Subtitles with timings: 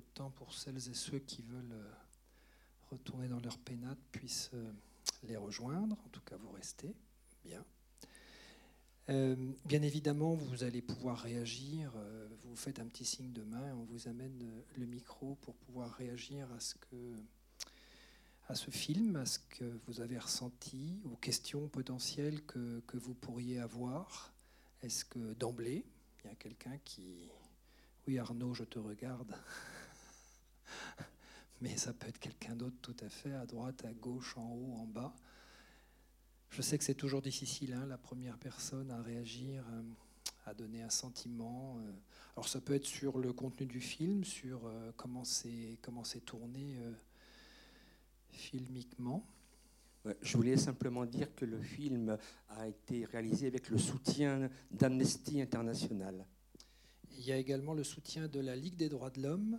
[0.00, 1.84] de temps pour celles et ceux qui veulent
[2.90, 4.50] retourner dans leur pénate puissent
[5.24, 5.96] les rejoindre.
[6.04, 6.94] En tout cas, vous restez.
[7.44, 7.64] Bien.
[9.10, 9.36] Euh,
[9.66, 11.92] bien évidemment, vous allez pouvoir réagir.
[11.96, 15.54] Euh, vous faites un petit signe de main, on vous amène euh, le micro pour
[15.56, 17.14] pouvoir réagir à ce que
[18.46, 23.14] à ce film, à ce que vous avez ressenti, aux questions potentielles que, que vous
[23.14, 24.34] pourriez avoir.
[24.82, 25.86] Est-ce que d'emblée,
[26.22, 27.30] il y a quelqu'un qui...
[28.06, 29.34] Oui Arnaud, je te regarde.
[31.64, 34.74] Mais ça peut être quelqu'un d'autre tout à fait, à droite, à gauche, en haut,
[34.74, 35.14] en bas.
[36.50, 39.82] Je sais que c'est toujours difficile, hein, la première personne à réagir, euh,
[40.44, 41.78] à donner un sentiment.
[41.78, 41.90] Euh.
[42.36, 46.20] Alors ça peut être sur le contenu du film, sur euh, comment c'est comment c'est
[46.20, 46.76] tourné
[48.28, 49.26] filmiquement.
[50.20, 52.18] Je voulais simplement dire que le film
[52.50, 56.26] a été réalisé avec le soutien d'Amnesty International.
[57.16, 59.58] Il y a également le soutien de la Ligue des droits de l'homme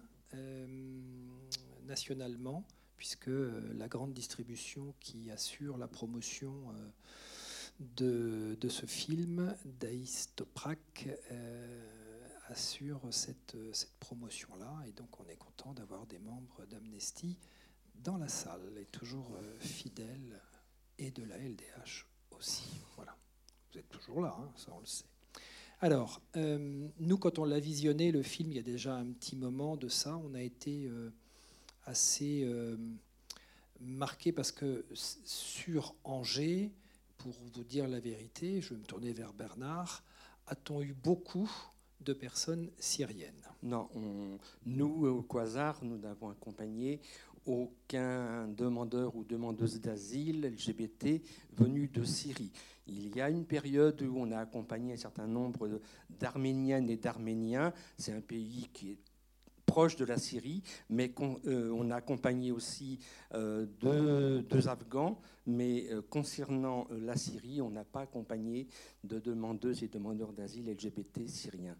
[1.85, 6.53] nationalement puisque euh, la grande distribution qui assure la promotion
[7.99, 14.83] euh, de, ce film, Daïs Toprak, euh, assure cette, cette promotion-là.
[14.87, 17.37] Et donc on est content d'avoir des membres d'Amnesty
[17.95, 20.39] dans la salle et toujours fidèles
[20.97, 22.79] et de la LDH aussi.
[22.95, 23.17] Voilà.
[23.71, 25.05] Vous êtes toujours là, hein, ça on le sait.
[25.81, 29.75] Alors, nous, quand on l'a visionné, le film, il y a déjà un petit moment
[29.75, 30.89] de ça, on a été
[31.85, 32.77] assez euh,
[33.79, 36.71] marqué parce que sur Angers,
[37.17, 40.03] pour vous dire la vérité, je vais me tourner vers Bernard,
[40.47, 41.51] a-t-on eu beaucoup
[42.01, 43.33] de personnes syriennes?
[43.63, 43.89] Non,
[44.65, 47.01] nous, au Quasar, nous n'avons accompagné
[47.45, 51.21] aucun demandeur ou demandeuse d'asile LGBT
[51.57, 52.51] venu de Syrie.
[52.87, 57.73] Il y a une période où on a accompagné un certain nombre d'Arméniennes et d'Arméniens.
[57.97, 58.97] C'est un pays qui est
[59.75, 62.97] proche de la Syrie, mais euh, on a accompagné aussi
[63.33, 65.19] euh, deux, Afghans.
[65.47, 68.67] Mais euh, concernant la Syrie, on n'a pas accompagné
[69.03, 71.75] de demandeuses et demandeurs d'asile LGBT syriens.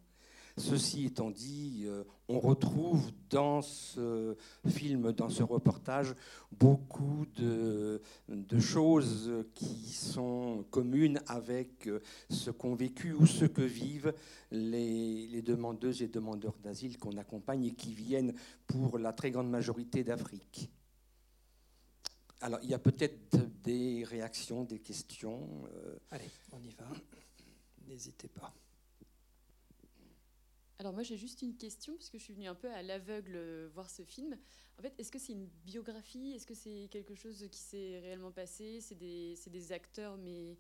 [0.58, 6.16] Ceci étant dit, euh, on retrouve dans ce film, dans ce reportage,
[6.54, 8.02] beaucoup de,
[8.60, 11.90] choses qui sont communes avec
[12.30, 14.14] ce qu'ont vécu ou ce que vivent
[14.52, 18.34] les, demandeuses et demandeurs d'asile qu'on accompagne et qui viennent
[18.66, 20.70] pour la très grande majorité d'Afrique.
[22.40, 25.68] Alors, il y a peut-être des réactions, des questions.
[25.74, 25.98] Euh.
[26.12, 26.88] Allez, on y va.
[27.88, 28.54] N'hésitez pas.
[30.78, 33.70] Alors moi j'ai juste une question, puisque je suis venue un peu à l'aveugle euh,
[33.74, 34.36] voir ce film.
[34.78, 36.34] En fait, est-ce que c'est une biographie?
[36.36, 38.80] Est-ce que c'est quelque chose qui s'est réellement passé?
[38.82, 40.58] C'est des, des, acteurs, mais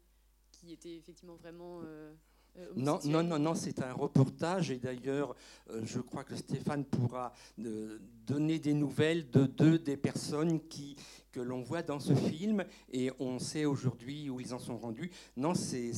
[0.51, 1.81] qui étaient effectivement vraiment...
[1.83, 2.13] Euh,
[2.57, 4.71] euh, non, non, non, non, c'est un reportage.
[4.71, 5.35] Et d'ailleurs,
[5.83, 10.95] je crois que Stéphane pourra donner des nouvelles de deux des personnes qui,
[11.33, 12.63] que l'on voit dans ce film.
[12.93, 15.11] Et on sait aujourd'hui où ils en sont rendus.
[15.35, 15.91] Non, c'est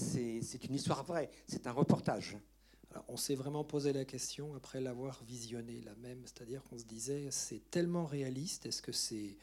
[0.63, 2.35] une histoire vraie, c'est un reportage
[3.08, 7.28] on s'est vraiment posé la question après l'avoir visionné la même, c'est-à-dire qu'on se disait
[7.31, 9.38] c'est tellement réaliste, est-ce que c'est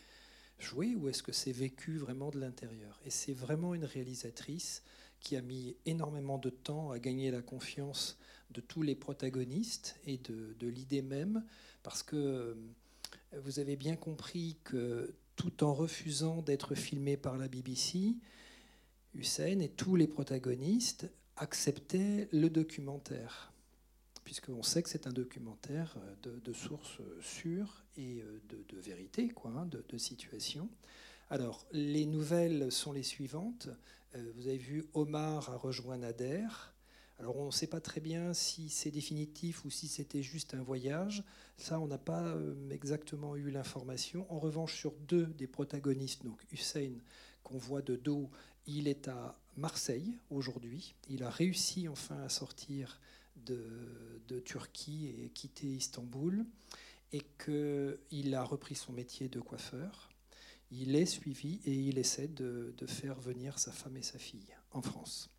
[0.59, 3.01] joué ou est-ce que c'est vécu vraiment de l'intérieur?
[3.05, 4.83] Et c'est vraiment une réalisatrice
[5.21, 8.19] qui a mis énormément de temps à gagner la confiance
[8.51, 11.45] de tous les protagonistes et de, l'idée même,
[11.83, 12.55] parce que euh,
[13.43, 18.15] vous avez bien compris que tout en refusant d'être filmé par la BBC,
[19.15, 23.53] Hussein et tous les protagonistes accepter le documentaire,
[24.25, 25.97] puisqu'on sait que c'est un documentaire
[26.27, 30.69] euh, de, sources sûres et euh, de, vérité, quoi, hein, de, de, situation.
[31.31, 33.69] Alors, les nouvelles sont les suivantes.
[34.15, 36.47] Euh, vous avez vu, Omar a rejoint Nader.
[37.19, 40.63] Alors, on ne sait pas très bien si c'est définitif ou si c'était juste un
[40.63, 41.25] voyage.
[41.57, 42.37] Ça, on n'a pas
[42.71, 44.27] exactement eu l'information.
[44.31, 46.95] En revanche, sur deux des protagonistes, donc Hussein,
[47.45, 48.31] qu'on voit de dos,
[48.67, 50.95] il est à Marseille aujourd'hui.
[51.09, 53.01] Il a réussi enfin à sortir
[53.37, 56.45] de, Turquie et quitter Istanbul
[57.13, 60.11] et qu'il a repris son métier de coiffeur.
[60.71, 64.83] Il est suivi et il essaie de, faire venir sa femme et sa fille en
[64.83, 65.31] France.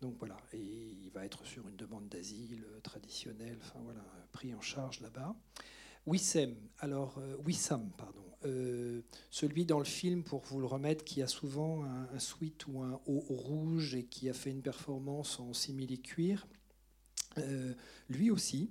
[0.00, 0.62] Donc voilà, et
[1.04, 5.34] il va être sur une demande d'asile traditionnelle, enfin voilà, pris en charge là-bas.
[6.06, 9.00] Wissem, alors euh, Wissam, pardon, euh,
[9.30, 13.00] celui dans le film, pour vous le remettre, qui a souvent un, sweat ou un
[13.06, 16.46] haut rouge et qui a fait une performance en simili-cuir,
[17.38, 17.74] euh,
[18.08, 18.70] lui aussi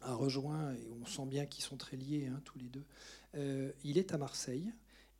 [0.00, 2.84] a rejoint, et on sent bien qu'ils sont très liés hein, tous les deux,
[3.34, 4.72] euh, il est à Marseille.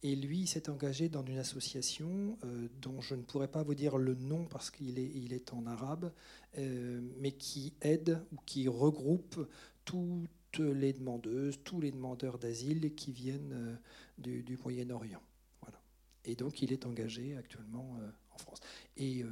[0.05, 2.39] Et lui s'est engagé dans une association
[2.81, 5.67] dont je ne pourrais pas vous dire le nom parce qu'il est, il est en
[5.67, 6.13] arabe,
[6.57, 9.49] mais qui aide ou qui regroupe
[9.85, 10.23] tout,
[10.57, 13.79] les demandeuses, tous les demandeurs d'asile qui viennent
[14.17, 15.23] du, du Moyen-Orient.
[15.61, 15.81] Voilà.
[16.25, 17.99] Et donc il est engagé actuellement
[18.31, 18.61] en France.
[18.97, 19.25] Et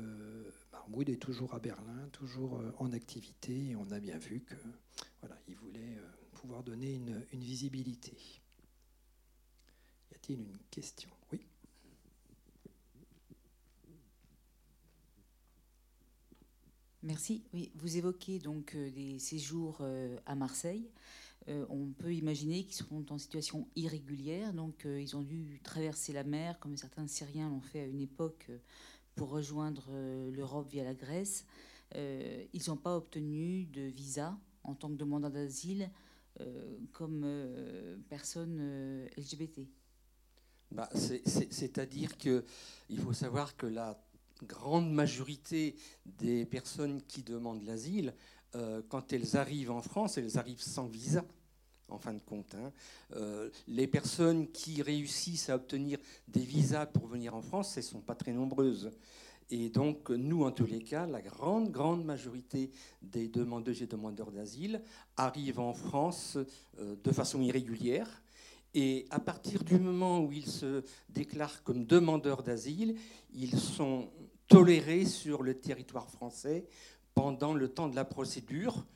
[0.73, 4.55] Mahmoud est toujours à Berlin, toujours en activité, et on a bien vu que
[5.21, 5.99] voilà, il voulait
[6.33, 8.17] pouvoir donner une visibilité.
[10.11, 11.41] Y a-t-il une question Oui.
[17.07, 17.45] Merci.
[17.77, 20.91] Vous évoquez donc euh, des séjours euh, à Marseille.
[21.47, 26.25] Euh, on peut imaginer qu'ils sont en situation irrégulière, donc ils ont dû traverser la
[26.25, 28.51] mer, comme certains Syriens l'ont fait à une époque,
[29.15, 29.89] pour rejoindre
[30.33, 31.47] l'Europe via la Grèce.
[31.95, 35.89] ils n'ont pas obtenu de visa en tant que demandeurs d'asile
[36.93, 37.25] comme
[38.09, 39.61] personnes LGBT.
[40.73, 42.43] Bah, C'est-à-dire qu'il
[42.99, 43.97] faut savoir que la
[44.43, 48.15] grande majorité des personnes qui demandent l'asile,
[48.55, 51.25] euh, quand elles arrivent en France, elles arrivent sans visa,
[51.89, 52.55] en fin de compte.
[52.55, 52.73] Hein.
[53.15, 55.99] Euh, les personnes qui réussissent à obtenir
[56.29, 58.91] des visas pour venir en France, elles ne sont pas très nombreuses.
[59.51, 64.33] Et donc, nous, en tous les cas, la grande, grande majorité des demandeuses et demandeurs
[64.33, 64.83] d'asile
[65.17, 66.37] arrivent en France
[66.79, 68.23] euh, de façon irrégulière.
[68.75, 72.97] Et à partir du moment où ils se déclarent comme demandeurs d'asile,
[73.33, 74.11] ils sont
[74.49, 76.67] tolérés sur le territoire français
[77.15, 78.87] pendant le temps de la procédure.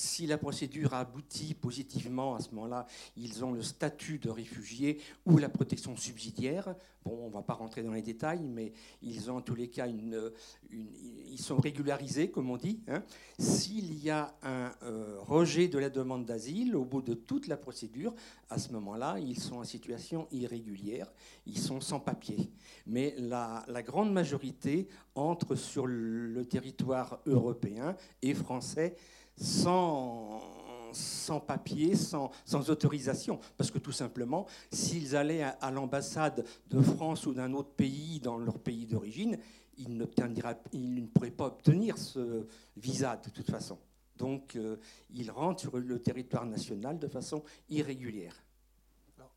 [0.00, 2.86] Si la procédure aboutit positivement, à ce moment-là,
[3.18, 6.74] ils ont le statut de réfugié ou la protection subsidiaire.
[7.04, 9.68] Bon, on ne va pas rentrer dans les détails, mais ils ont en tous les
[9.68, 10.32] cas une,
[10.72, 12.80] ils sont régularisés, comme on dit.
[12.88, 13.02] Hein.
[13.38, 17.58] S'il y a un euh, rejet de la demande d'asile au bout de toute la
[17.58, 18.14] procédure,
[18.48, 21.12] à ce moment-là, ils sont en situation irrégulière,
[21.44, 22.50] ils sont sans papier.
[22.86, 28.96] Mais la, la grande majorité entre sur le territoire européen et français
[29.40, 32.30] sans papier, sans,
[32.68, 33.40] autorisation.
[33.56, 38.38] Parce que tout simplement, s'ils allaient à, l'ambassade de France ou d'un autre pays dans
[38.38, 39.38] leur pays d'origine,
[39.78, 42.46] ils, ne pourraient pas obtenir ce
[42.76, 43.78] visa de toute façon.
[44.16, 44.76] Donc, euh,
[45.10, 48.34] ils rentrent sur le territoire national de façon irrégulière.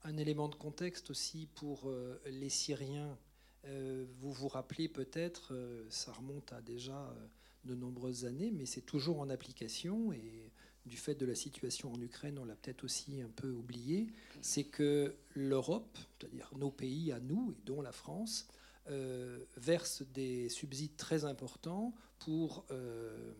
[0.04, 3.18] un élément de contexte aussi pour euh, les Syriens.
[3.66, 5.54] Euh, vous vous rappelez peut-être,
[5.90, 7.16] ça remonte à déjà
[7.66, 10.52] de nombreuses années, mais c'est toujours en application et
[10.86, 14.08] du fait de la situation en Ukraine, on l'a peut-être aussi un peu oublié,
[14.42, 18.48] c'est que l'Europe, c'est-à-dire nos pays à nous, et dont la France,
[18.90, 23.34] euh, verse des subsides très importants pour euh,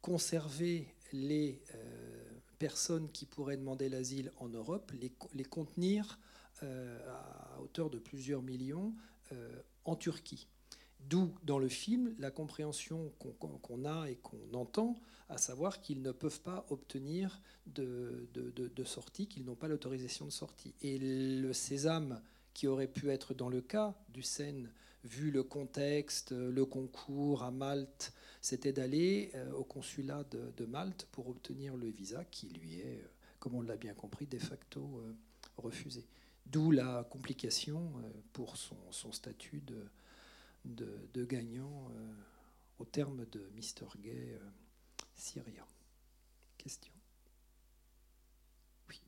[0.00, 6.18] conserver les euh, personnes qui pourraient demander l'asile en Europe, les, les contenir
[6.62, 8.94] à hauteur de plusieurs millions
[9.84, 10.48] en Turquie.
[11.08, 14.96] D'où, dans le film, la compréhension qu'on a et qu'on entend,
[15.28, 18.28] à savoir qu'ils ne peuvent pas obtenir de,
[18.84, 20.74] sortie, qu'ils n'ont pas l'autorisation de sortie.
[20.82, 22.20] Et le sésame
[22.54, 24.70] qui aurait pu être dans le cas du Seine,
[25.04, 31.28] vu le contexte, le concours à Malte, c'était d'aller euh, au consulat de, Malte pour
[31.28, 33.08] obtenir le visa qui lui est, euh,
[33.38, 35.12] comme on l'a bien compris, de facto euh,
[35.56, 36.04] refusé.
[36.46, 37.92] D'où la complication
[38.32, 39.88] pour son statut de
[40.66, 42.14] de, gagnants euh,
[42.78, 44.50] au terme de Mister Gay euh,
[45.14, 45.66] Syria.
[46.58, 46.92] Question?
[48.88, 49.00] Oui.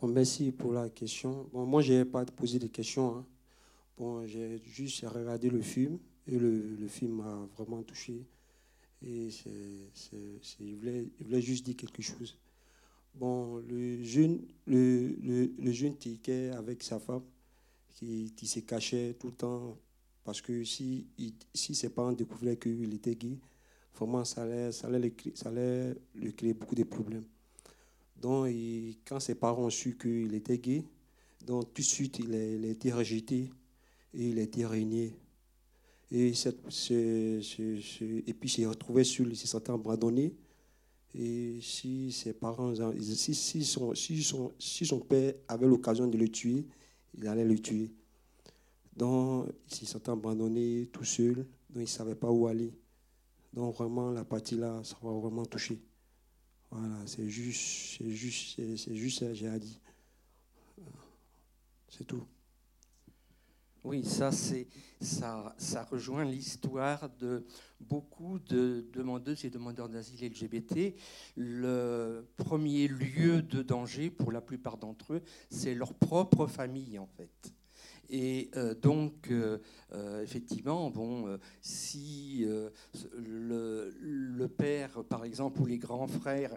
[0.00, 1.48] Bon, merci pour la question.
[1.52, 3.16] Bon, moi, je n'ai pas posé de questions.
[3.16, 3.26] Hein.
[3.96, 8.26] Bon, j'ai juste regardé le film et le, le film m'a vraiment touché.
[9.02, 12.36] Et je, voulais, juste dire quelque chose.
[13.14, 15.14] Bon, le jeune, le,
[15.58, 15.94] le, jeune
[16.56, 17.22] avec sa femme,
[17.94, 19.76] qui, qui se cachait tout le temps,
[20.24, 21.06] parce que si,
[21.52, 23.38] si ses parents découvraient qu'il était gay,
[23.94, 27.24] vraiment, ça allait, ça allait, ça allait lui créer beaucoup de problèmes.
[28.20, 28.48] Donc,
[29.06, 30.84] quand ses parents ont su qu'il était gay,
[31.46, 33.50] donc tout de suite, il a, il a été rejeté
[34.14, 35.14] et il a été régné.
[36.16, 36.60] Et, cette,
[36.92, 40.32] et puis s'est retrouvé sur il s'est senti abandonné.
[41.12, 46.28] Et si ses parents, si, son, si, son, si son père avait l'occasion de le
[46.28, 46.66] tuer,
[47.18, 47.90] il allait le tuer.
[48.96, 52.72] Donc, il s'est senti abandonné tout seul, donc il ne savait pas où aller.
[53.52, 55.80] Donc, vraiment, la partie là, ça va vraiment toucher.
[56.70, 59.80] Voilà, c'est juste, c'est juste, c'est juste ça, j'ai à dire.
[61.88, 62.22] C'est tout.
[63.84, 67.44] Oui, ça, ça, ça rejoint l'histoire de
[67.80, 70.94] beaucoup de demandeuses et demandeurs d'asile LGBT.
[71.36, 77.06] Le premier lieu de danger pour la plupart d'entre eux, c'est leur propre famille, en
[77.06, 77.52] fait.
[78.08, 78.50] Et
[78.80, 79.30] donc,
[80.22, 82.46] effectivement, bon, si
[83.18, 86.56] le, père, par exemple, ou les grands frères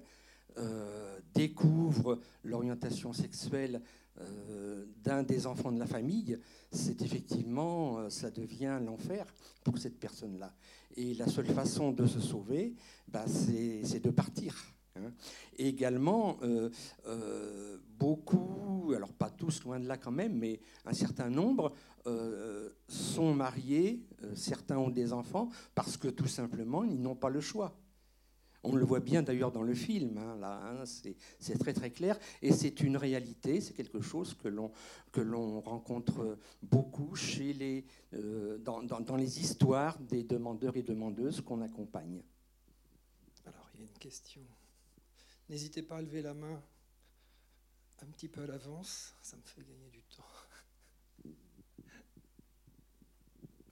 [1.34, 3.82] découvrent l'orientation sexuelle
[5.04, 6.38] d'un des enfants de la famille,
[6.72, 9.26] c'est effectivement, ça devient l'enfer
[9.64, 10.54] pour cette personne-là.
[10.96, 12.76] Et la seule façon de se sauver,
[13.08, 14.56] bah, c'est de partir.
[14.98, 15.12] Hein.
[15.58, 16.70] également, euh,
[17.08, 21.74] euh, beaucoup, alors pas tous loin de là quand même, mais un certain nombre
[22.06, 24.04] euh, sont mariés,
[24.36, 27.76] certains ont des enfants, parce que tout simplement, ils n'ont pas le choix.
[28.70, 30.84] On le voit bien d'ailleurs dans le film, hein, là, hein,
[31.40, 34.74] c'est très très clair, et c'est une réalité, c'est quelque chose que l'on
[35.14, 37.86] que l'on rencontre beaucoup chez les,
[38.60, 42.22] dans, dans, les histoires des demandeurs et demandeuses qu'on accompagne.
[43.46, 44.42] Alors il y a une question.
[45.48, 46.62] N'hésitez pas à lever la main
[48.02, 50.24] un petit peu à l'avance, ça me fait gagner du temps.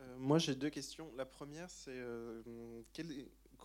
[0.02, 1.12] Euh, moi j'ai deux questions.
[1.18, 2.42] La première c'est euh,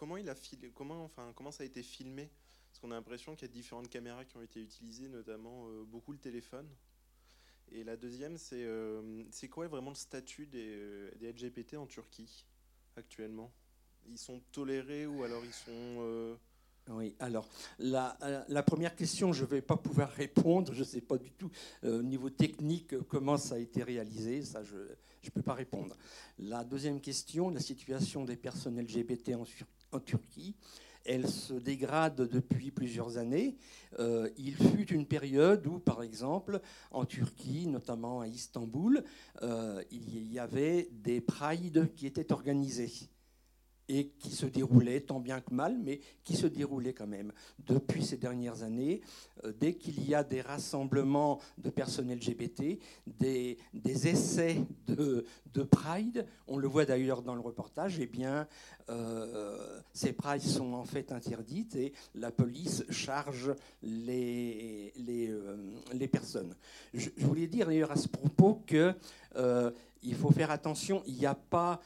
[0.00, 0.34] comment il a
[0.74, 2.30] comment enfin comment ça a été filmé?
[2.70, 5.84] Parce qu'on a l'impression qu'il y a différentes caméras qui ont été utilisées, notamment euh,
[5.84, 6.68] beaucoup le téléphone.
[7.70, 8.66] Et la deuxième c'est
[9.30, 12.46] c'est quoi vraiment le statut des, des LGBT en Turquie
[12.96, 13.52] actuellement?
[14.08, 16.38] Ils sont tolérés ou alors ils sont
[16.88, 20.72] oui, alors la, euh, la, première question, je ne vais pas pouvoir répondre.
[20.72, 21.50] Je ne sais pas du tout
[21.84, 24.42] euh, au niveau technique comment ça a été réalisé.
[24.42, 25.96] Ça, je ne peux pas répondre.
[26.38, 29.44] La deuxième question, la situation des personnes LGBT en,
[29.92, 30.54] en Turquie,
[31.04, 33.56] elle se dégrade depuis plusieurs années.
[33.98, 39.02] Euh, il fut une période où, par exemple, en Turquie, notamment à Istanbul,
[39.90, 43.10] il y avait des prides qui étaient organisés
[43.90, 47.32] et qui se déroulait tant bien que mal, mais qui se déroulait quand même.
[47.66, 49.00] Depuis ces dernières années,
[49.44, 52.78] euh, dès qu'il y a des rassemblements de personnes LGBT,
[53.18, 53.58] des,
[54.06, 58.46] essais de, de, Pride, on le voit d'ailleurs dans le reportage, eh bien,
[58.90, 66.54] euh, ces Prides sont en fait interdites et la police charge les, euh, personnes.
[66.94, 68.94] Je, voulais dire d'ailleurs à ce propos que
[70.02, 71.80] il faut faire attention, il n'y a pas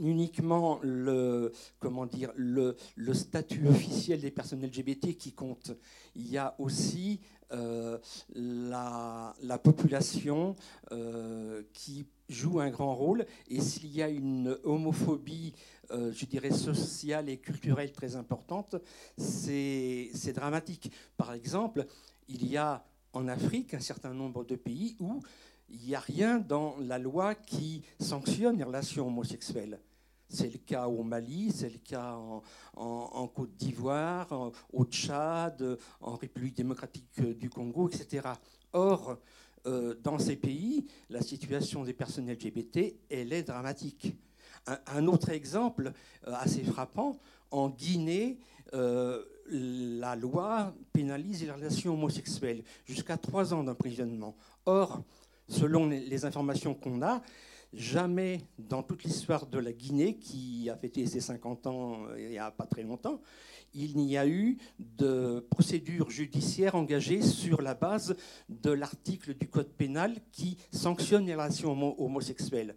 [0.00, 2.76] uniquement le, comment dire, le,
[3.12, 5.72] statut officiel des personnes LGBT qui compte.
[6.14, 7.20] Il y a aussi
[7.52, 7.98] euh,
[8.34, 10.54] la, la, population
[10.92, 13.26] euh, qui joue un grand rôle.
[13.48, 15.52] Et s'il y a une homophobie,
[15.90, 18.76] euh, je dirais, sociale et culturelle très importante,
[19.18, 20.92] c'est dramatique.
[21.16, 21.86] Par exemple,
[22.28, 25.20] il y a en Afrique un certain nombre de pays où
[25.68, 29.80] il n'y a rien dans la loi qui sanctionne les relations homosexuelles.
[30.32, 32.16] C'est le cas au Mali, c'est le cas
[32.76, 38.28] en, Côte d'Ivoire, au Tchad, en République démocratique du Congo, etc.
[38.72, 39.18] Or,
[39.66, 44.14] euh, dans ces pays, la situation des personnes LGBT, elle est dramatique.
[44.86, 45.92] Un, autre exemple
[46.26, 47.18] euh, assez frappant,
[47.50, 48.38] en Guinée,
[48.72, 54.36] euh, la loi pénalise les relations homosexuelles jusqu'à trois ans d'emprisonnement.
[54.64, 55.02] Or,
[55.48, 57.20] selon les informations qu'on a,
[57.72, 62.30] Jamais dans toute l'histoire de la Guinée, qui a fêté ses 50 ans euh, il
[62.30, 63.20] n'y a pas très longtemps,
[63.74, 68.16] il n'y a eu de procédure judiciaire engagée sur la base
[68.48, 72.74] de l'article du Code pénal qui sanctionne les relations homosexuelles.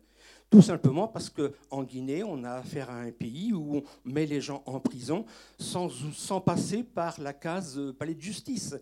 [0.52, 4.40] Tout simplement parce qu'en Guinée, on a affaire à un pays où on met les
[4.40, 5.26] gens en prison
[5.58, 8.76] sans, sans passer par la case palais de justice.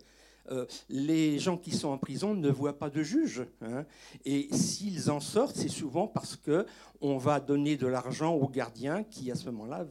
[0.50, 3.45] Euh, les gens qui sont en prison ne voient pas de juge.
[3.62, 3.86] Hein.
[4.25, 6.65] et s'ils en sortent, c'est souvent parce que
[7.00, 9.86] on va donner de l'argent au gardien qui, à ce moment-là,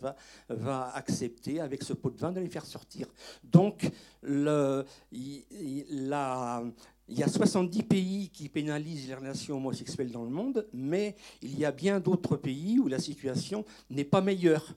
[0.48, 3.08] va, accepter, avec ce pot de vin, de les faire sortir.
[3.42, 3.90] Donc,
[4.22, 5.44] il
[7.08, 11.64] y a 70 pays qui pénalisent les relations homosexuelles dans le monde, mais il y
[11.64, 14.74] a bien d'autres pays où la situation n'est pas meilleure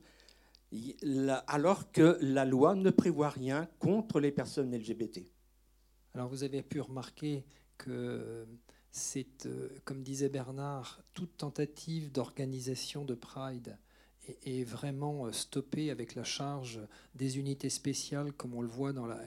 [1.47, 5.21] alors que la loi ne prévoit rien contre les personnes LGBT.
[6.13, 7.43] Alors vous avez pu remarquer
[7.77, 8.45] que
[8.91, 13.77] c'est, euh, comme disait Bernard, toute tentative d'organisation de Pride
[14.45, 16.79] est, vraiment euh, stoppée avec la charge
[17.15, 19.19] des unités spéciales, comme on le voit dans la,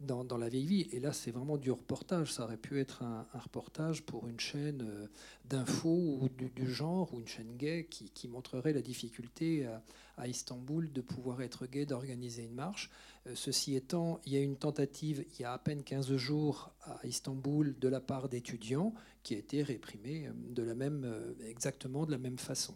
[0.00, 0.88] dans, dans la vieille vie.
[0.92, 2.32] Et là, c'est vraiment du reportage.
[2.32, 5.06] Ça aurait pu être un, reportage pour une chaîne euh,
[5.44, 9.82] d'infos ou du, genre, ou une chaîne gay qui, montrerait la difficulté à,
[10.16, 12.90] à, Istanbul de pouvoir être gay, d'organiser une marche.
[13.26, 16.72] Euh, ceci étant, il y a une tentative il y a à peine 15 jours
[16.82, 22.06] à Istanbul de la part d'étudiants qui a été réprimée euh, de la même, exactement
[22.06, 22.74] de la même façon.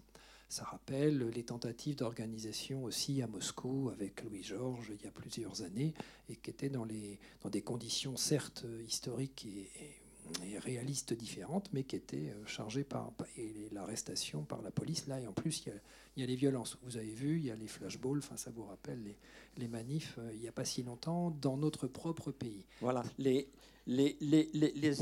[0.49, 5.93] Ça rappelle les tentatives d'organisation aussi à Moscou avec Louis-Georges il y a plusieurs années
[6.29, 9.69] et qui étaient dans, des conditions certes historiques et,
[10.59, 13.13] réalistes différentes, mais qui étaient chargées par
[13.71, 15.07] l'arrestation par la police.
[15.07, 15.73] Là, et en plus, il
[16.21, 16.79] y, a, les violences.
[16.83, 18.19] Vous avez vu, il y a les flashballs.
[18.19, 18.99] Enfin, ça vous rappelle
[19.57, 22.65] les, manifs il n'y a pas si longtemps dans notre propre pays.
[22.81, 23.05] Voilà.
[23.19, 23.49] Les,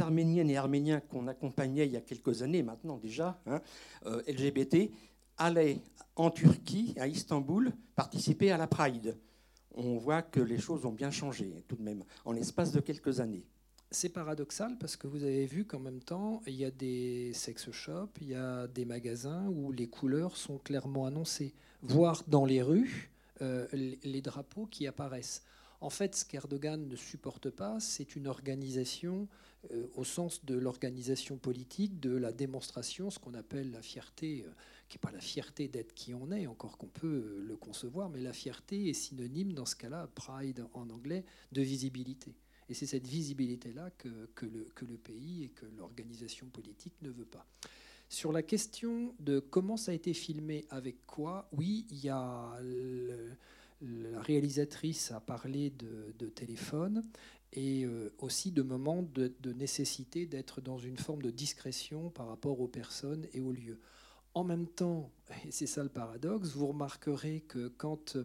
[0.00, 3.62] Arméniennes et Arméniens qu'on accompagnait il y a quelques années maintenant déjà, hein,
[4.04, 4.90] LGBT,
[5.38, 5.80] allaient
[6.16, 9.16] en Turquie, à Istanbul, participer à la Pride.
[9.74, 13.20] On voit que les choses ont bien changé tout de même en l'espace de quelques
[13.20, 13.44] années.
[13.90, 17.70] C'est paradoxal parce que vous avez vu qu'en même temps, il y a des sex
[17.70, 22.62] shops, il y a des magasins où les couleurs sont clairement annoncées, voire dans les
[22.62, 23.10] rues,
[23.42, 25.42] euh, les drapeaux qui apparaissent.
[25.80, 29.28] En fait, ce qu'Erdogan ne supporte pas, c'est une organisation
[29.70, 34.52] euh, au sens de l'organisation politique, de la démonstration, ce qu'on appelle la fierté, euh,
[34.94, 38.10] qui n'est pas la fierté d'être qui on est, encore qu'on peut euh, le concevoir,
[38.10, 42.32] mais la fierté est synonyme, dans ce cas-là, pride en anglais, de visibilité.
[42.68, 47.10] Et c'est cette visibilité-là que, que, le, que, le, pays et que l'organisation politique ne
[47.10, 47.44] veut pas.
[48.08, 52.56] Sur la question de comment ça a été filmé, avec quoi, oui, il y a
[53.80, 57.02] la réalisatrice a parlé de, téléphone
[57.52, 62.60] et euh, aussi de moments de nécessité d'être dans une forme de discrétion par rapport
[62.60, 63.80] aux personnes et aux lieux.
[64.34, 65.10] En même temps,
[65.46, 68.16] et c'est ça le paradoxe, vous remarquerez que quand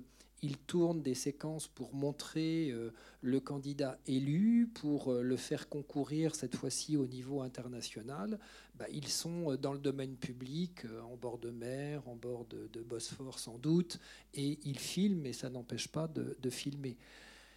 [0.41, 6.35] il tourne des séquences pour montrer euh, le candidat élu, pour euh, le faire concourir
[6.35, 8.39] cette fois-ci au niveau international,
[8.75, 12.81] bah, ils sont dans le domaine public, euh, en bord de mer, en bord de,
[12.81, 13.99] Bosphore sans doute,
[14.33, 16.97] et ils filment, et ça n'empêche pas de, de filmer.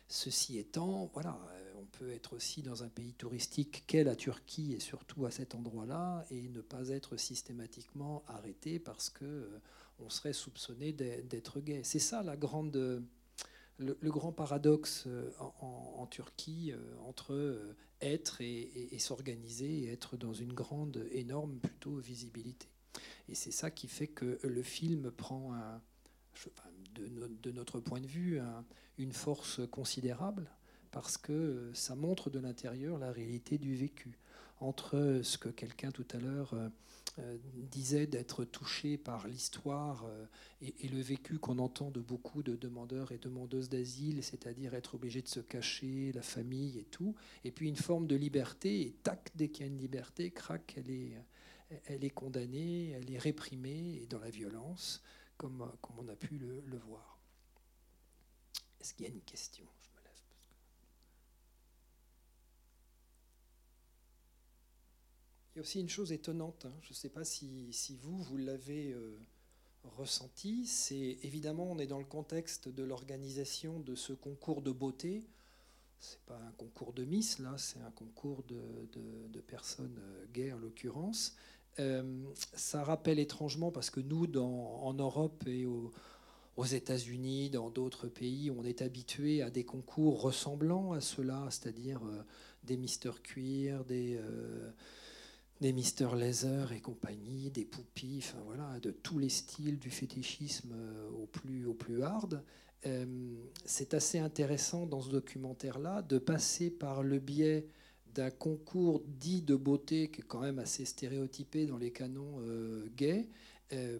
[0.08, 1.38] Ceci étant, voilà,
[1.92, 6.24] peut être aussi dans un pays touristique qu'est la Turquie et surtout à cet endroit-là
[6.30, 9.58] et ne pas être systématiquement arrêté parce que euh,
[9.98, 11.82] on serait soupçonné d'être gay.
[11.84, 13.04] C'est ça la grande,
[13.78, 20.52] le, grand paradoxe euh, en, Turquie euh, entre être et, s'organiser et être dans une
[20.52, 22.68] grande, énorme plutôt visibilité.
[23.28, 25.52] Et c'est ça qui fait que le film prend
[26.94, 28.40] de, notre point de vue
[28.98, 30.50] une force considérable
[30.92, 34.18] parce que ça montre de l'intérieur la réalité du vécu.
[34.60, 36.68] Entre ce que quelqu'un tout à l'heure euh,
[37.18, 40.24] euh, disait d'être touché par l'histoire euh,
[40.60, 45.20] et, le vécu qu'on entend de beaucoup de demandeurs et demandeuses d'asile, c'est-à-dire être obligé
[45.20, 49.32] de se cacher, la famille et tout, et puis une forme de liberté, et tac,
[49.34, 51.16] dès qu'il y a une liberté, crac, elle est,
[51.86, 55.02] elle est condamnée, elle est réprimée et dans la violence,
[55.38, 57.18] comme, comme on a pu le voir.
[58.80, 59.66] Est-ce qu'il y a une question?
[65.54, 66.72] Il y a aussi une chose étonnante, hein.
[66.80, 69.18] je ne sais pas si, vous, vous l'avez euh,
[69.98, 75.26] ressenti, c'est évidemment on est dans le contexte de l'organisation de ce concours de beauté.
[76.00, 80.54] Ce n'est pas un concours de Miss, là, c'est un concours de, personnes euh, gays
[80.54, 81.36] en l'occurrence.
[81.80, 88.50] Euh, ça rappelle étrangement, parce que nous, en Europe et aux États-Unis, dans d'autres pays,
[88.50, 92.00] on est habitué à des concours ressemblant à cela, c'est-à-dire
[92.64, 94.18] des Mister Queer, des
[95.62, 100.72] des Mister Laser et compagnie, des poupies, enfin voilà, de tous les styles du fétichisme
[100.74, 102.42] euh, au plus, au plus hard.
[102.84, 107.68] Euh, c'est assez intéressant dans ce documentaire-là de passer par le biais
[108.12, 112.84] d'un concours dit de beauté qui est quand même assez stéréotypé dans les canons euh,
[112.96, 113.28] gays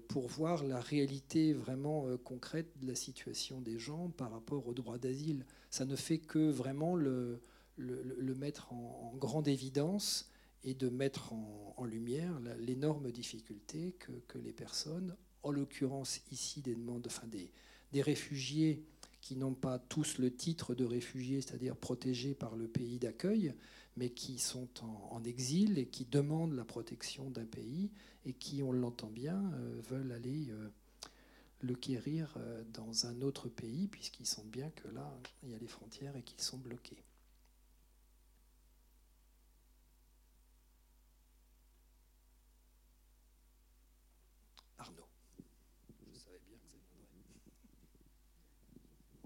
[0.06, 4.98] pour voir la réalité vraiment concrète de la situation des gens par rapport au droit
[4.98, 5.46] d'asile.
[5.70, 7.40] Ça ne fait que vraiment le,
[7.78, 10.30] le, mettre en, en grande évidence
[10.64, 17.06] et de mettre en, lumière l'énorme difficulté que, les personnes, en l'occurrence ici des demandes,
[17.08, 17.50] enfin des,
[18.00, 18.84] réfugiés
[19.20, 23.52] qui n'ont pas tous le titre de réfugiés, c'est-à-dire protégés par le pays d'accueil,
[23.96, 27.90] mais qui sont en, exil et qui demandent la protection d'un pays
[28.24, 30.68] et qui, on l'entend bien, euh, veulent aller euh,
[31.60, 35.58] le quérir euh, dans un autre pays, puisqu'ils sentent bien que là, il y a
[35.58, 37.02] les frontières et qu'ils sont bloqués.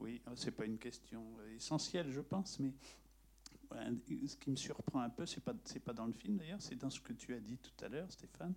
[0.06, 2.72] Oui, euh, ce n'est pas une question euh, essentielle, je pense, mais
[4.28, 5.52] ce qui me surprend un peu, ce n'est pas,
[5.84, 8.08] pas dans le film d'ailleurs, c'est dans ce que tu as dit tout à l'heure,
[8.12, 8.54] Stéphane.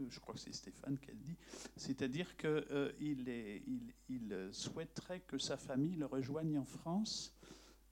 [0.00, 1.36] Euh, je crois que c'est Stéphane qui a dit.
[1.76, 2.64] C'est-à-dire qu'il
[3.00, 7.32] il, il, souhaiterait que sa famille le rejoigne en France.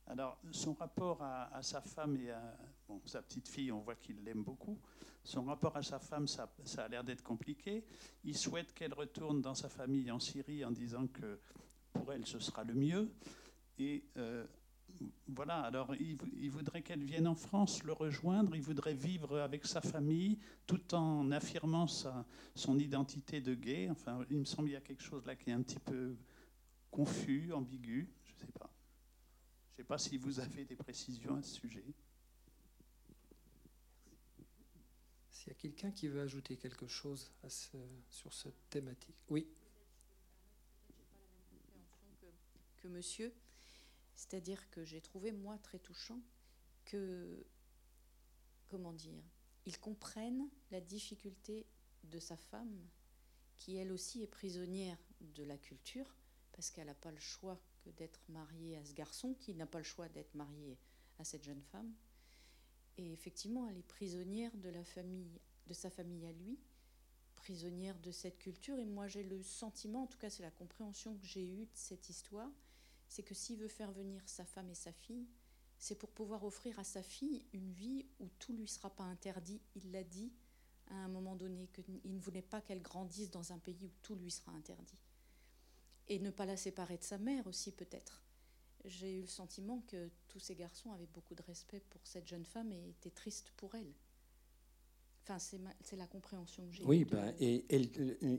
[0.09, 2.57] Alors, son rapport à, sa femme et à
[3.05, 4.81] sa petite fille, on voit qu'il l'aime beaucoup.
[5.23, 7.85] Son rapport à sa femme, ça, ça a l'air d'être compliqué.
[8.25, 11.39] Il souhaite qu'elle retourne dans sa famille en Syrie en disant que
[11.93, 13.11] pour elle, ce sera le mieux.
[13.79, 14.45] Et euh,
[15.29, 19.81] voilà, alors il, voudrait qu'elle vienne en France le rejoindre, il voudrait vivre avec sa
[19.81, 23.89] famille tout en affirmant sa, son identité de gay.
[23.91, 26.17] Enfin, il me semble qu'il y a quelque chose là qui est un petit peu
[26.91, 28.71] confus, ambigu, je ne sais pas.
[29.69, 31.85] Je ne sais pas si vous avez des précisions à ce sujet.
[35.31, 37.31] S'il y a quelqu'un qui veut ajouter quelque chose
[38.11, 39.23] sur cette thématique.
[39.29, 39.47] Oui.
[42.79, 43.35] Que monsieur.
[44.15, 46.21] C'est-à-dire que j'ai trouvé, moi, très touchant
[46.85, 47.47] que,
[48.69, 49.23] comment dire,
[49.67, 51.67] ils comprennent la difficulté
[52.05, 52.89] de sa femme,
[53.57, 56.17] qui elle aussi est prisonnière de la culture,
[56.53, 59.79] parce qu'elle n'a pas le choix que d'être mariée à ce garçon, qui n'a pas
[59.79, 60.79] le choix d'être marié
[61.19, 61.93] à cette jeune femme.
[62.97, 64.73] Et effectivement, elle est prisonnière de
[65.67, 66.59] de sa famille à lui,
[67.37, 68.79] prisonnière de cette culture.
[68.79, 71.75] Et moi, j'ai le sentiment, en tout cas, c'est la compréhension que j'ai eue de
[71.75, 72.51] cette histoire,
[73.09, 75.27] c'est que s'il veut faire venir sa femme et sa fille,
[75.79, 79.61] c'est pour pouvoir offrir à sa fille une vie où tout lui sera pas interdit.
[79.77, 80.33] Il l'a dit
[80.89, 84.15] à un moment donné qu'il ne voulait pas qu'elle grandisse dans un pays où tout
[84.15, 84.99] lui sera interdit.
[86.09, 88.23] Et ne pas la séparer de sa mère aussi peut-être.
[88.85, 92.45] J'ai eu le sentiment que tous ces garçons avaient beaucoup de respect pour cette jeune
[92.45, 93.93] femme et étaient tristes pour elle.
[95.23, 96.85] Enfin, c'est la compréhension que j'ai.
[96.85, 97.67] Oui, ben, et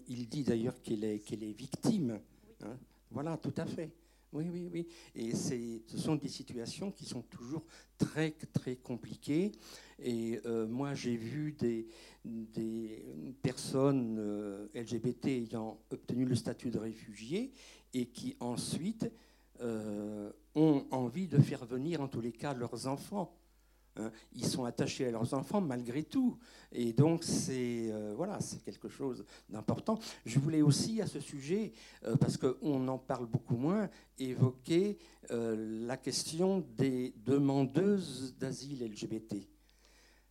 [0.07, 2.19] il dit d'ailleurs qu'elle est, qu'elle est victime.
[2.61, 2.77] Hein.
[3.11, 3.91] voilà, tout à fait.
[4.31, 4.87] Oui, oui, oui.
[5.15, 7.63] Et ce sont des situations qui sont toujours
[7.97, 9.51] très, très compliquées.
[9.97, 11.87] Et euh, moi, j'ai vu des,
[13.41, 17.51] personnes euh, LGBT ayant obtenu le statut de réfugié
[17.93, 19.11] et qui ensuite
[19.61, 23.38] euh, ont envie de faire venir, en tous les cas, leurs enfants.
[24.33, 26.37] Ils sont attachés à leurs enfants malgré tout.
[26.71, 29.99] Et donc, c'est euh, voilà, c'est quelque chose d'important.
[30.25, 31.73] Je voulais aussi, à ce sujet,
[32.05, 34.97] euh, parce qu'on en parle beaucoup moins, évoquer
[35.31, 39.35] euh, la question des demandeuses d'asile LGBT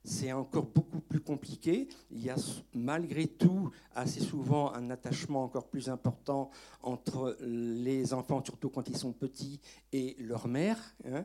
[0.05, 1.89] c'est encore beaucoup plus compliqué.
[2.11, 2.37] Il y a
[2.75, 6.51] malgré tout assez souvent un attachement encore plus important
[6.83, 9.61] entre les enfants, surtout quand ils sont petits,
[9.93, 10.79] et leur mère.
[11.05, 11.25] Hein.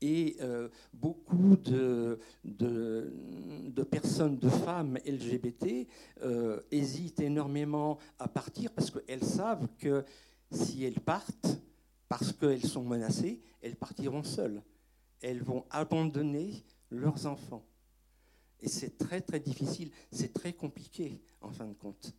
[0.00, 2.18] Et euh, beaucoup de,
[3.90, 5.86] personnes, de femmes LGBT
[6.22, 10.04] euh, hésitent énormément à partir parce qu'elles savent que
[10.50, 11.58] si elles partent,
[12.08, 14.62] parce qu'elles sont menacées, elles partiront seules.
[15.22, 17.64] Elles vont abandonner leurs enfants.
[18.64, 22.14] Et c'est très très difficile, c'est très compliqué en fin de compte.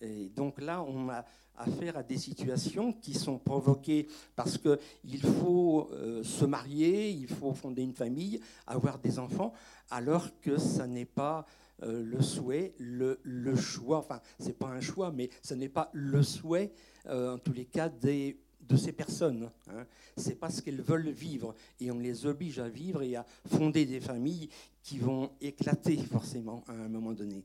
[0.00, 1.22] Et donc là, on a
[1.58, 7.52] affaire à des situations qui sont provoquées parce qu'il faut euh, se marier, il faut
[7.52, 9.52] fonder une famille, avoir des enfants,
[9.90, 11.44] alors que ça n'est pas
[11.82, 15.90] euh, le souhait, le, le choix, enfin, c'est pas un choix, mais ce n'est pas
[15.92, 16.72] le souhait,
[17.06, 19.50] euh, en tous les cas, des de ces personnes.
[19.68, 19.86] Hein.
[20.16, 24.00] C'est parce qu'elles veulent vivre et on les oblige à vivre et à fonder des
[24.00, 24.48] familles
[24.82, 27.44] qui vont éclater forcément à un moment donné.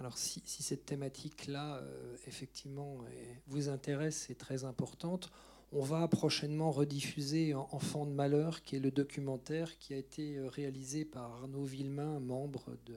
[0.00, 2.98] Alors si, cette thématique-là, euh, effectivement,
[3.46, 5.30] vous intéresse, c'est très importante,
[5.76, 10.48] on va prochainement rediffuser Enfants de malheur, qui est le documentaire qui a été euh,
[10.48, 12.94] réalisé par Arnaud Villemain, membre de,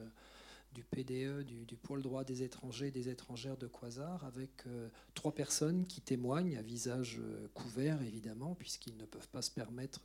[0.78, 5.34] du PDE, du, pôle droit des étrangers et des étrangères de Quasar, avec euh, trois
[5.34, 10.00] personnes qui témoignent à visage euh, couvert, évidemment, puisqu'ils ne peuvent pas se permettre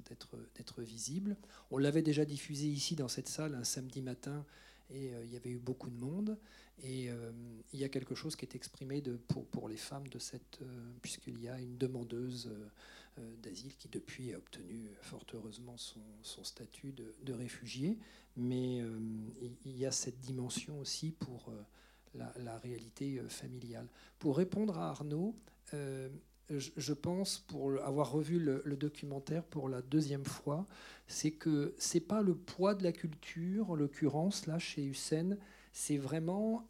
[0.56, 1.38] d'être visibles.
[1.70, 4.46] On l'avait déjà diffusé ici dans cette salle un samedi matin,
[4.90, 6.38] et euh, il y avait eu beaucoup de monde.
[6.82, 7.10] Et
[7.72, 10.60] il y a quelque chose qui est exprimé pour, pour, les femmes de cette,
[11.04, 12.50] puisqu'il y a une demandeuse
[13.42, 17.98] d'asile qui depuis a obtenu fort heureusement son, statut de, réfugié
[18.38, 19.00] mais euh,
[19.66, 23.88] il y a cette dimension aussi pour euh, la, réalité euh, familiale.
[24.20, 25.36] Pour répondre à Arnaud,
[26.50, 30.68] je pense, pour avoir revu le, documentaire pour la deuxième fois,
[31.08, 35.38] c'est que c'est pas le poids de la culture, en l'occurrence, là, chez Hussein,
[35.72, 36.68] c'est vraiment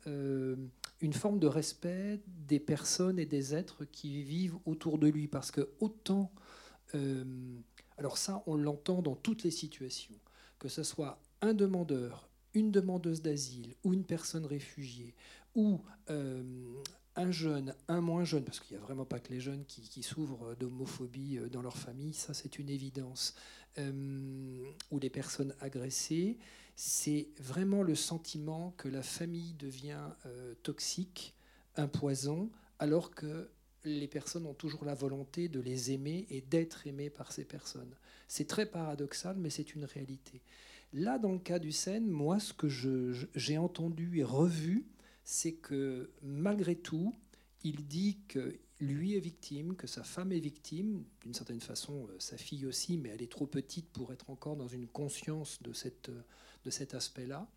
[1.03, 5.27] une forme de respect des personnes et des êtres qui vivent autour de lui.
[5.27, 6.31] Parce que autant...
[7.97, 10.15] alors ça, on l'entend dans toutes les situations,
[10.59, 15.13] que ce soit un demandeur, une demandeuse d'asile ou une personne réfugiée
[15.55, 16.43] ou euh,
[17.15, 20.01] un jeune, un moins jeune, parce qu'il n'y a vraiment pas que les jeunes qui,
[20.01, 23.35] s'ouvrent d'homophobie euh, dans leur famille, ça c'est une évidence,
[23.77, 26.37] euh, ou les personnes agressées,
[26.75, 30.07] c'est vraiment le sentiment que la famille devient
[30.63, 31.35] toxique,
[31.75, 33.49] un poison, alors que
[33.85, 37.95] les personnes ont toujours la volonté de les aimer et d'être aimées par ces personnes.
[38.27, 40.41] C'est très paradoxal, mais c'est une réalité.
[40.93, 44.85] Là, dans le cas du Seine, moi, ce que j'ai entendu et revu,
[45.23, 47.13] c'est que malgré tout,
[47.63, 48.19] il dit
[48.79, 52.97] lui est victime, que sa femme est victime, d'une certaine façon euh, sa fille aussi,
[52.97, 56.11] mais elle est trop petite pour être encore dans une conscience de, cette,
[56.63, 57.47] de cet aspect-là.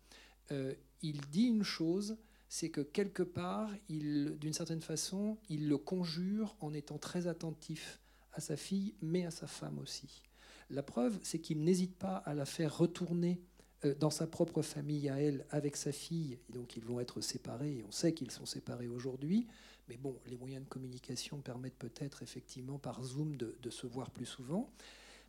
[0.51, 2.17] Euh, il dit une chose,
[2.49, 7.99] c'est que quelque part, d'une certaine façon, il le conjure en étant très attentif
[8.33, 10.23] à sa fille, mais à sa femme aussi.
[10.69, 13.39] La preuve, c'est qu'il n'hésite pas à la faire retourner
[13.85, 16.39] euh, dans sa propre famille à elle avec sa fille.
[16.49, 19.47] Et donc ils vont être séparés, et on sait qu'ils sont séparés aujourd'hui.
[19.87, 24.25] Mais bon, les moyens de communication permettent peut-être effectivement par Zoom de, se voir plus
[24.25, 24.69] souvent.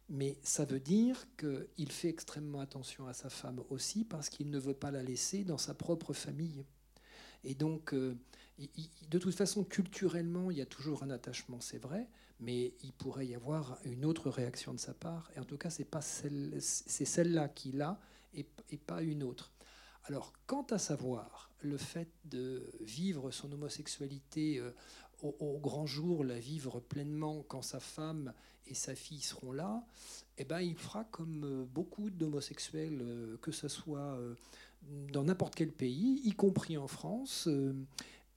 [0.08, 4.58] Mais ça veut dire qu'il fait extrêmement attention à sa femme aussi parce qu'il ne
[4.58, 6.64] veut pas la laisser dans sa propre famille.
[7.44, 8.16] Et donc, euh,
[9.10, 12.08] de toute façon, culturellement, il y a toujours un attachement, c'est vrai,
[12.40, 15.30] mais il pourrait y avoir une autre réaction de sa part.
[15.36, 18.00] Et en tout cas, c'est celle, c'est celle-là qu'il a
[18.34, 18.44] et,
[18.78, 19.52] pas une autre.
[20.04, 24.70] Alors, quant à savoir le fait de vivre son homosexualité euh,
[25.22, 28.32] au, grand jour, la vivre pleinement quand sa femme
[28.66, 29.84] et sa fille seront là,
[30.36, 34.18] eh ben, il fera comme euh, beaucoup d'homosexuels, euh, que ce soit
[35.12, 37.48] dans n'importe quel pays, y compris en France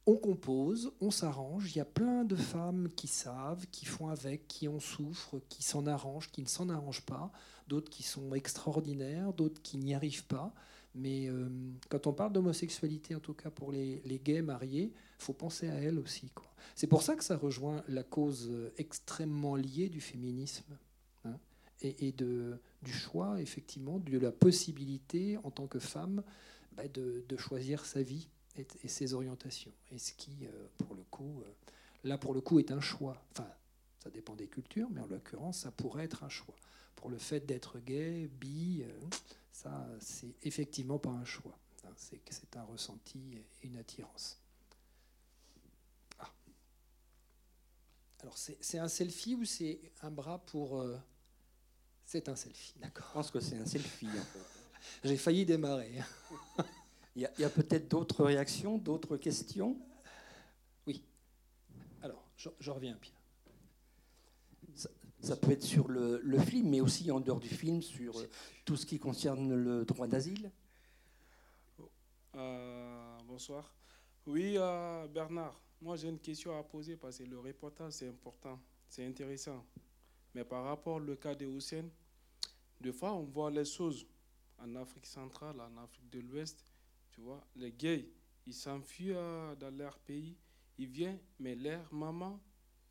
[0.05, 1.71] on compose, on s'arrange.
[1.71, 5.63] Il y a plein de femmes qui savent, qui font avec, qui en souffrent, qui
[5.63, 7.31] s'en arrangent, qui ne s'en arrangent pas.
[7.67, 10.53] D'autres qui sont extraordinaires, d'autres qui n'y arrivent pas.
[10.95, 11.47] Mais euh,
[11.89, 15.99] quand on parle d'homosexualité, en tout cas pour les, gays mariés, faut penser à elles
[15.99, 16.31] aussi.
[16.75, 20.77] C'est pour ça que ça rejoint la cause euh, extrêmement liée du féminisme
[21.25, 21.37] hein,
[21.81, 26.23] et, de, du choix, effectivement, de la possibilité en tant que femme
[26.73, 29.73] bah, de choisir sa vie et, ses orientations.
[29.91, 31.51] Et ce qui, euh, pour le coup, euh,
[32.03, 33.23] là pour le coup, est un choix.
[33.31, 33.47] Enfin,
[33.99, 36.55] ça dépend des cultures, mais en l'occurrence, ça pourrait être un choix.
[36.95, 38.83] Pour le fait d'être gay, bi,
[39.51, 41.57] ça, c'est effectivement pas un choix.
[42.09, 44.40] Que c'est un ressenti et une attirance.
[48.21, 50.85] Alors, c'est un selfie ou c'est un bras pour.
[52.05, 53.07] c'est un selfie, d'accord.
[53.09, 54.39] Je pense que c'est un selfie, en fait.
[55.03, 55.91] J'ai failli démarrer.
[57.15, 59.77] Il y a, peut-être d'autres réactions, d'autres questions?
[60.87, 61.03] Oui.
[62.01, 63.21] Alors, je, reviens, Pierre.
[64.75, 68.29] Ça, ça, peut être sur le, film, mais aussi en dehors du film, sur euh,
[68.63, 70.51] tout ce qui concerne le droit d'asile
[72.35, 73.75] euh, Bonsoir.
[74.25, 78.59] Oui, euh, Bernard, moi j'ai une question à poser parce que le reportage c'est important,
[78.87, 79.65] c'est intéressant.
[80.33, 81.85] Mais par rapport au cas de Hussein,
[82.79, 84.05] des fois on voit les choses
[84.59, 86.65] en Afrique centrale, en Afrique de l'Ouest,
[87.11, 88.07] tu vois, les gays,
[88.45, 89.13] ils s'enfuient
[89.59, 90.37] dans leur pays,
[90.77, 92.39] ils viennent, mais leur maman,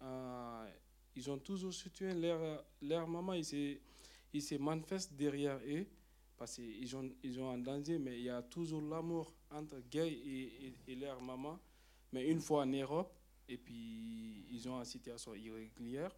[0.03, 0.71] euh,
[1.17, 3.77] ils ont toujours soutenu leur, leur maman, ils se,
[4.33, 5.87] ils se manifestent derrière eux
[6.37, 10.11] parce qu'ils ont, ils ont un danger, mais il y a toujours l'amour entre gays
[10.11, 11.59] et, et, leur maman.
[12.13, 13.13] Mais une fois en Europe,
[13.49, 16.15] et puis ils ont une situation irrégulière.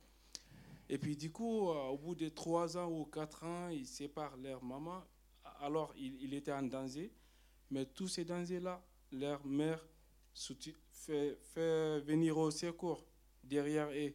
[0.88, 4.36] Et puis du coup, euh, au bout de trois ans ou quatre ans, ils séparent
[4.36, 5.02] leur maman.
[5.60, 7.10] Alors, il, il était en danger.
[7.70, 9.82] Mais tous ces dangers-là, leur mère
[10.92, 13.06] fait, fait, venir au secours
[13.42, 14.14] derrière eux.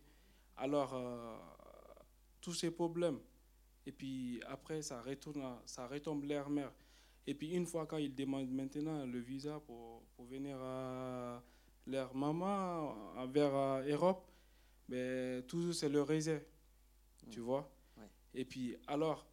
[0.56, 1.38] Alors, euh,
[2.42, 3.20] tous ces problèmes,
[3.86, 6.72] et puis après, ça, retourne ça retombe leur mère.
[7.26, 11.44] Et puis une fois quand ils demandent maintenant le visa pour, pour venir à
[11.88, 12.94] leur maman
[13.28, 14.28] vers l'Europe,
[14.88, 16.44] ben, toujours c'est le réserve,
[17.30, 17.70] tu vois.
[18.34, 19.26] Et puis alors,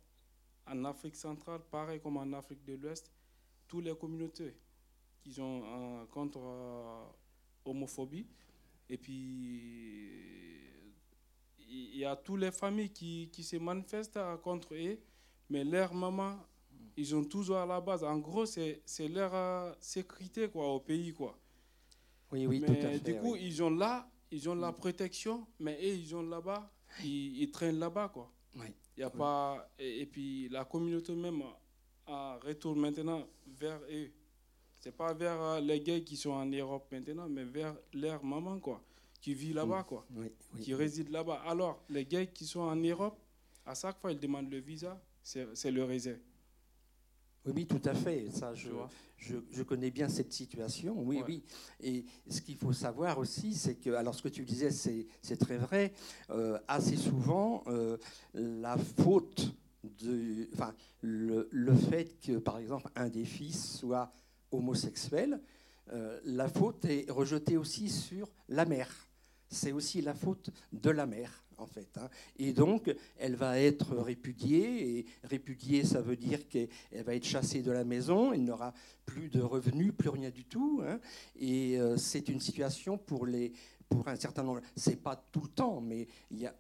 [0.66, 3.10] en Afrique centrale, pareil comme en Afrique de l'Ouest,
[3.68, 4.56] toutes les communautés
[5.20, 6.40] qui sont euh, contre
[7.66, 8.26] l'homophobie.
[8.26, 8.44] Euh,
[8.90, 10.70] Et puis,
[11.58, 14.98] il y a toutes les familles qui, qui se manifestent contre eux,
[15.48, 16.38] mais leurs mamans,
[16.96, 18.04] ils ont toujours à la base.
[18.04, 21.12] En gros, c'est leur euh, sécurité quoi, au pays.
[21.12, 21.36] Quoi.
[22.34, 22.98] Oui, oui, tout à fait.
[23.00, 26.68] Du coup, ils ont là, ils ont la protection, mais eux, ils ont là-bas,
[27.04, 28.08] ils, traînent là-bas.
[28.08, 28.30] Quoi.
[28.56, 28.66] Oui.
[28.96, 31.42] Il y a pas, et, et, puis la communauté même
[32.06, 34.10] retourne maintenant vers eux.
[34.80, 38.58] C'est pas vers euh, les gays qui sont en Europe maintenant, mais vers leur maman,
[38.58, 38.82] quoi,
[39.20, 40.06] qui vit là-bas, quoi,
[40.60, 41.42] qui réside là-bas.
[41.46, 43.18] Alors, les gays qui sont en Europe,
[43.64, 46.18] à chaque fois, ils demandent le visa, c'est le réserve.
[47.46, 48.28] Oui, oui, tout à fait.
[48.30, 48.68] Ça, je,
[49.16, 50.94] je, je, connais bien cette situation.
[50.98, 51.42] Oui, oui.
[51.80, 55.58] Et ce qu'il faut savoir aussi, c'est que, alors ce que tu disais, c'est très
[55.58, 55.92] vrai.
[56.30, 57.98] Euh, assez souvent, euh,
[58.34, 64.12] la faute de, enfin, le, le, fait que, par exemple, un des fils soit
[64.50, 65.40] homosexuel,
[65.92, 69.08] euh, la faute est rejetée aussi sur la mère.
[69.50, 71.88] C'est aussi la faute de la mère, en fait.
[71.96, 72.08] Hein.
[72.38, 74.98] Et donc, elle va être répudiée.
[74.98, 76.68] Et répudiée, ça veut dire qu'elle
[77.04, 78.32] va être chassée de la maison.
[78.32, 78.74] Elle n'aura
[79.06, 80.82] plus de revenus, plus rien du tout.
[80.86, 80.98] Hein.
[81.38, 83.52] Et euh, c'est une situation pour les,
[83.88, 86.08] pour un certain nombre, c'est pas tout le temps, mais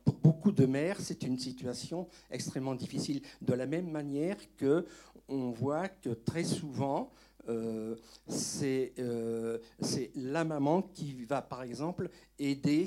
[0.04, 3.22] pour beaucoup de mères, c'est une situation extrêmement difficile.
[3.40, 4.86] De la même manière que
[5.28, 7.10] on voit que très souvent,
[7.48, 7.96] euh,
[8.62, 12.86] euh, c'est la maman qui va, par exemple, aider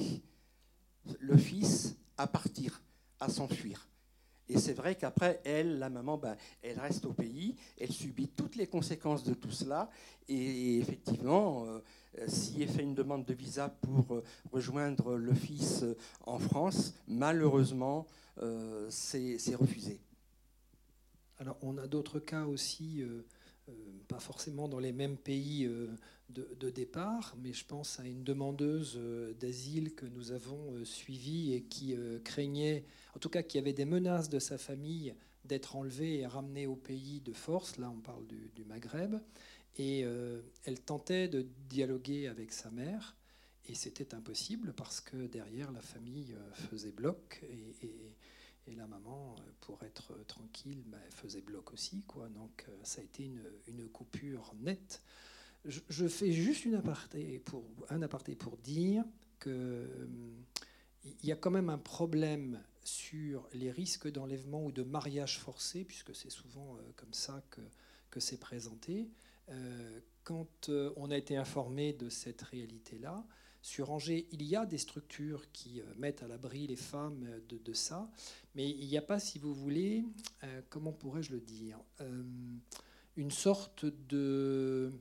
[1.20, 2.82] le fils à partir,
[3.20, 3.88] à s'enfuir.
[4.50, 8.56] Et c'est vrai qu'après, elle, la maman, ben, elle reste au pays, elle subit toutes
[8.56, 9.90] les conséquences de tout cela.
[10.30, 11.80] Et effectivement, euh,
[12.28, 16.94] si elle fait une demande de visa pour euh, rejoindre le fils euh, en France,
[17.08, 18.06] malheureusement,
[18.90, 20.00] c'est refusé.
[21.40, 23.04] Alors, on a d'autres cas aussi,
[24.08, 25.68] pas forcément dans les mêmes pays
[26.30, 29.00] de, départ, mais je pense à une demandeuse
[29.40, 32.86] d'asile que nous avons suivie et qui craignait
[33.18, 36.76] en tout cas qui avait des menaces de sa famille d'être enlevée et ramenée au
[36.76, 39.16] pays de force, là on parle du, Maghreb,
[39.78, 43.16] et euh, elle tentait de dialoguer avec sa mère,
[43.66, 49.52] et c'était impossible parce que derrière la famille euh, faisait bloc, et, la maman, euh,
[49.62, 52.30] pour être tranquille, bah, faisait bloc aussi, quoi.
[52.30, 53.24] donc ça a été
[53.68, 55.02] une, coupure nette.
[55.68, 56.80] Je, fais juste un
[58.02, 59.04] aparté pour dire
[59.40, 59.86] que
[61.22, 65.84] il y a quand même un problème sur les risques d'enlèvement ou de mariage forcé,
[65.84, 67.62] puisque c'est souvent euh, comme ça que,
[68.20, 69.12] c'est présenté.
[69.50, 73.24] Euh, quand euh, on a été informé de cette réalité-là,
[73.62, 78.10] sur Angers, il y a des structures qui mettent à l'abri les femmes de, ça,
[78.56, 80.04] mais il n'y a pas, si vous voulez,
[80.70, 81.78] comment pourrais-je le dire,
[83.18, 84.92] une sorte de...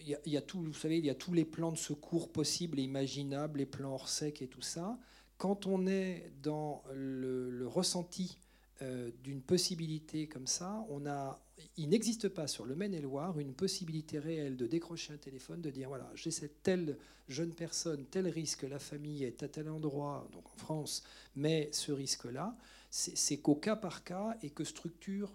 [0.00, 2.78] Il y, a, tout, vous savez, il y a tous les plans de secours possibles
[2.78, 4.98] et imaginables, les plans hors sec et tout ça.
[5.38, 8.38] Quand on est dans le, ressenti
[8.82, 11.40] euh, d'une possibilité comme ça, on a,
[11.76, 15.88] il n'existe pas sur le Maine-et-Loire une possibilité réelle de décrocher un téléphone, de dire
[15.88, 20.44] voilà, j'ai cette telle jeune personne, tel risque, la famille est à tel endroit, donc
[20.46, 21.02] en France,
[21.36, 22.56] mais ce risque-là,
[22.90, 25.32] c'est qu'au cas par cas et que structure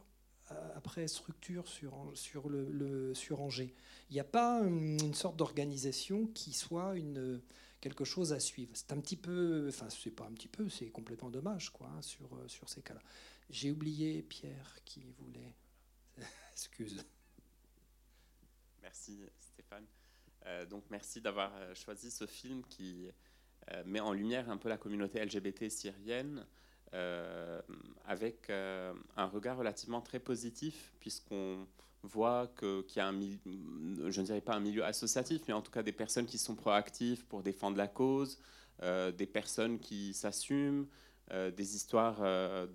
[0.75, 3.73] après structure sur, sur, le, sur Angers.
[4.09, 7.41] Il n'y a pas une sorte d'organisation qui soit une
[7.81, 8.71] quelque chose à suivre.
[8.73, 12.01] C'est un petit peu, enfin c'est pas un petit peu, c'est complètement dommage quoi hein,
[12.01, 13.01] sur, euh, sur ces cas-là.
[13.49, 15.55] J'ai oublié Pierre qui voulait.
[16.51, 17.05] Excuse.
[18.81, 19.85] Merci Stéphane.
[20.45, 23.07] Euh, donc merci d'avoir euh, choisi ce film qui
[23.85, 26.43] met en lumière un peu la communauté LGBT syrienne
[28.05, 31.67] avec un regard relativement très positif puisqu'on
[32.03, 33.19] voit qu'il y a un,
[34.09, 36.55] je ne dirais pas un milieu associatif, mais en tout cas des personnes qui sont
[36.55, 38.39] proactives pour défendre la cause,
[38.81, 40.87] euh, des personnes qui s'assument,
[41.31, 42.65] euh, des histoires euh,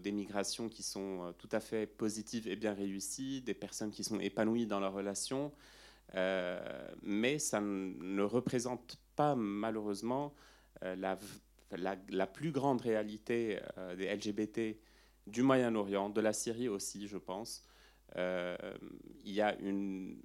[0.00, 4.66] d'émigration qui sont tout à fait positives et bien réussies, des personnes qui sont épanouies
[4.66, 5.52] dans leurs relations,
[7.02, 10.32] mais ça ne représente pas malheureusement
[10.80, 11.18] la,
[11.76, 13.58] la, plus grande réalité
[13.96, 14.78] des LGBT
[15.28, 17.64] du Moyen-Orient, de la Syrie aussi, je pense.
[18.16, 18.56] Euh,
[19.24, 20.20] il y a une,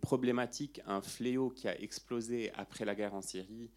[0.00, 3.70] problématique, un fléau qui a explosé après la guerre en Syrie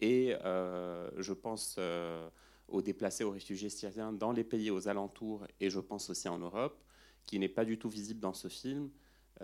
[0.00, 2.28] et euh, je pense euh,
[2.68, 6.38] aux déplacés, aux réfugiés syriens dans les pays aux alentours et je pense aussi en
[6.38, 6.82] Europe,
[7.26, 8.90] qui n'est pas du tout visible dans ce film.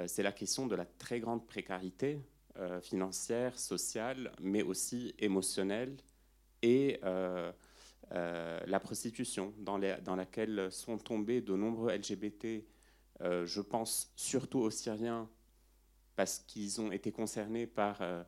[0.07, 2.21] c'est la question de la très grande précarité
[2.83, 5.97] financière, sociale, mais aussi émotionnelle
[6.63, 7.01] et
[8.11, 12.65] la prostitution dans, laquelle sont tombés de nombreux LGBT
[13.21, 15.29] euh, je pense surtout aux Syriens
[16.17, 18.23] parce qu'ils ont été concernés par euh,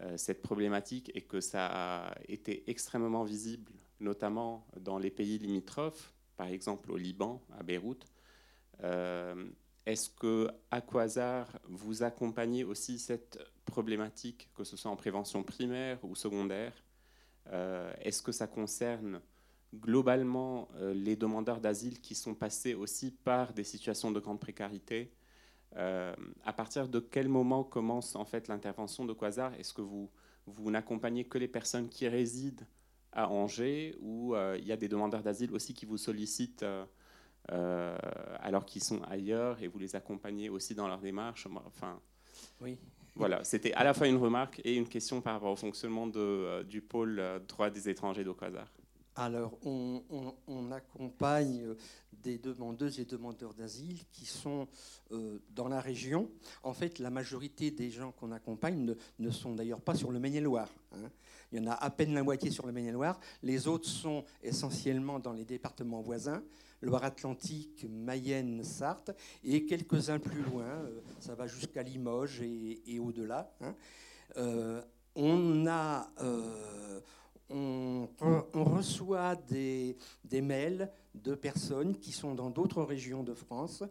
[0.00, 6.12] euh, cette problématique et que ça a été extrêmement visible, notamment dans les pays limitrophes,
[6.36, 8.06] par exemple au Liban, à Beyrouth.
[9.86, 15.98] Est-ce que, à Quasar, vous accompagnez aussi cette problématique, que ce soit en prévention primaire
[16.02, 16.72] ou secondaire?
[17.50, 19.20] Est-ce que ça concerne
[19.80, 25.12] globalement euh, les demandeurs d'asile qui sont passés aussi par des situations de grande précarité.
[25.76, 29.54] Euh, à partir de quel moment commence en fait l'intervention de Quasar?
[29.54, 30.10] Est-ce que vous,
[30.46, 32.64] vous n'accompagnez que les personnes qui résident
[33.12, 36.64] à Angers ou euh, il y a des demandeurs d'asile aussi qui vous sollicitent
[37.48, 41.46] alors qu'ils sont ailleurs et vous les accompagnez aussi dans leur démarche?
[41.66, 42.00] Enfin,
[42.60, 42.78] oui.
[43.16, 46.64] Voilà, c'était à la fois une remarque et une question par rapport au fonctionnement de,
[46.64, 48.66] du pôle droit des étrangers de Quasar.
[49.16, 51.74] Alors, on, accompagne euh,
[52.12, 54.66] des demandeuses et demandeurs d'asile qui sont
[55.12, 56.28] euh, dans la région.
[56.64, 60.68] En fait, la majorité des gens qu'on accompagne ne, sont d'ailleurs pas sur le Maine-et-Loire.
[60.92, 61.10] Hein.
[61.52, 63.20] Il y en a à peine la moitié sur le Maine-et-Loire.
[63.44, 66.42] Les autres sont essentiellement dans les départements voisins.
[66.84, 69.10] Loire-Atlantique, Mayenne, Sarthe,
[69.42, 73.52] et quelques-uns plus loin, euh, ça va jusqu'à Limoges et, au-delà.
[73.60, 73.74] Hein.
[75.16, 77.00] on a, euh,
[77.50, 83.82] on, on reçoit des, des mails de personnes qui sont dans d'autres régions de France.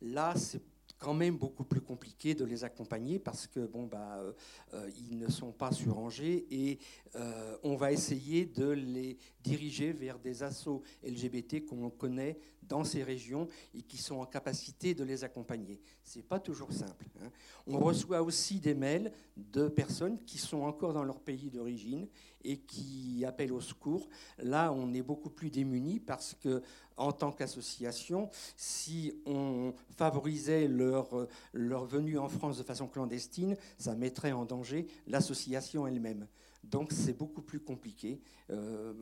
[0.00, 0.62] Là, c'est
[0.98, 4.32] quand même beaucoup plus compliqué de les accompagner parce que bon bah euh,
[4.74, 6.78] euh, ils ne sont pas sur Angers et
[7.16, 13.02] euh, on va essayer de les diriger vers des assauts LGBT qu'on connaît dans ces
[13.02, 15.80] régions et qui sont en capacité de les accompagner.
[16.02, 17.06] C'est pas toujours simple.
[17.22, 17.30] hein.
[17.66, 22.08] On reçoit aussi des mails de personnes qui sont encore dans leur pays d'origine
[22.46, 24.08] et qui appellent au secours.
[24.38, 26.62] Là, on est beaucoup plus démunis parce que
[26.96, 33.94] en tant qu'association, si on favorisait leur, leur venue en France de façon clandestine, ça
[33.94, 36.26] mettrait en danger l'association elle-même.
[36.64, 38.20] Donc c'est beaucoup plus compliqué
[38.50, 38.92] euh,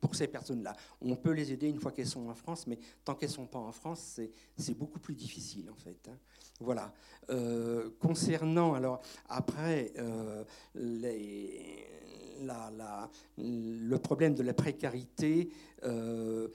[0.00, 0.76] pour ces personnes-là.
[1.00, 3.46] On peut les aider une fois qu'elles sont en France, mais tant qu'elles ne sont
[3.46, 4.20] pas en France,
[4.56, 6.08] c'est- beaucoup plus difficile en fait.
[6.08, 6.16] hein.
[6.60, 6.92] Voilà.
[7.30, 10.44] Euh, concernant, alors après, euh,
[10.74, 11.86] les-
[13.38, 15.50] le problème de la précarité,
[15.84, 16.48] euh,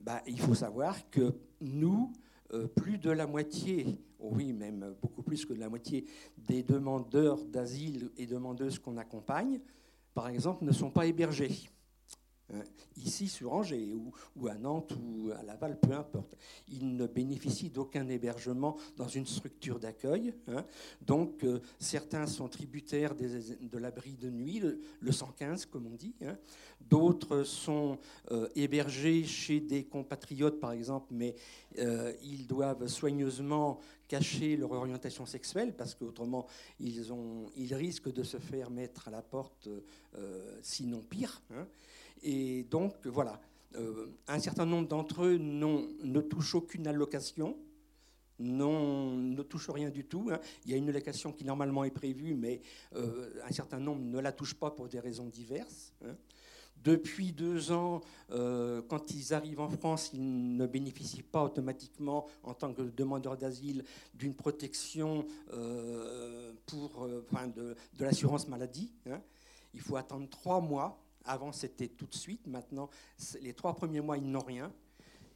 [0.00, 2.12] bah, il faut savoir que nous,
[2.52, 6.04] euh, plus de la moitié, oh oui, même beaucoup plus que de la moitié
[6.36, 9.60] des demandeurs d'asile et demandeuses qu'on accompagne,
[10.14, 11.70] par exemple, ne sont pas hébergés.
[12.52, 12.62] Hein,
[12.96, 13.94] Ici, sur Angers,
[14.36, 16.36] ou, à Nantes, ou à Laval, peu importe.
[16.68, 20.34] Ils ne bénéficient d'aucun hébergement dans une structure d'accueil.
[20.48, 20.64] hein.
[21.00, 26.14] Donc, euh, certains sont tributaires de l'abri de nuit, le, le 115, comme on dit.
[26.22, 26.36] hein.
[26.80, 27.98] D'autres sont
[28.30, 31.34] euh, hébergés chez des compatriotes, par exemple, mais
[31.78, 36.46] euh, ils doivent soigneusement cacher leur orientation sexuelle parce qu'autrement,
[36.80, 39.68] ils, risquent de se faire mettre à la porte,
[40.18, 41.40] euh, sinon pire.
[41.54, 41.66] hein.
[42.22, 43.40] Et donc, voilà,
[43.74, 47.56] Euh, un certain nombre d'entre eux ne touchent aucune allocation,
[48.38, 50.28] ne touchent rien du tout.
[50.30, 50.38] hein.
[50.66, 52.60] Il y a une allocation qui normalement est prévue, mais
[52.94, 55.94] euh, un certain nombre ne la touchent pas pour des raisons diverses.
[56.04, 56.14] hein.
[56.84, 62.52] Depuis deux ans, euh, quand ils arrivent en France, ils ne bénéficient pas automatiquement, en
[62.52, 65.24] tant que demandeurs d'asile, d'une protection
[66.66, 68.92] pour, enfin, de, de l'assurance maladie.
[69.06, 69.22] hein.
[69.72, 70.98] Il faut attendre trois mois.
[71.24, 72.46] Avant, c'était tout de suite.
[72.46, 72.88] Maintenant,
[73.40, 74.72] les trois premiers mois, ils n'ont rien.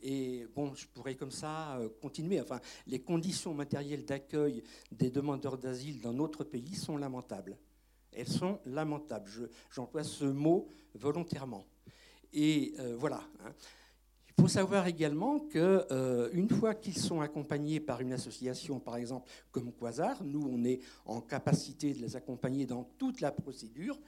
[0.03, 2.41] Et bon, je pourrais comme ça euh, continuer.
[2.41, 4.63] Enfin, les conditions matérielles d'accueil
[4.93, 7.57] des demandeurs d'asile dans notre pays sont lamentables.
[8.13, 9.29] Elles sont lamentables.
[9.29, 11.67] Je- J'emploie ce mot volontairement.
[12.33, 13.23] Et euh, voilà.
[13.45, 13.53] hein.
[14.39, 18.97] Il faut savoir également que euh, une fois qu'ils sont accompagnés par une association, par
[18.99, 23.99] exemple comme Quasar, nous on est en capacité de les accompagner dans toute la procédure.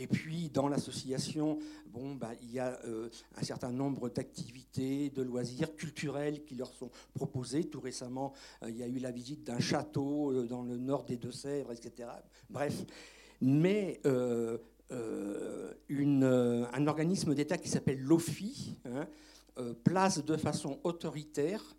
[0.00, 5.22] Et puis dans l'association, bon, bah, il y a euh, un certain nombre d'activités, de
[5.22, 7.64] loisirs culturels qui leur sont proposés.
[7.64, 8.32] Tout récemment,
[8.62, 11.72] euh, il y a eu la visite d'un château euh, dans le nord des Deux-Sèvres,
[11.72, 12.10] etc.
[12.48, 12.84] Bref,
[13.40, 14.58] mais un
[16.86, 19.06] organisme d'État qui s'appelle l'OFI hein,
[19.84, 21.76] place de façon autoritaire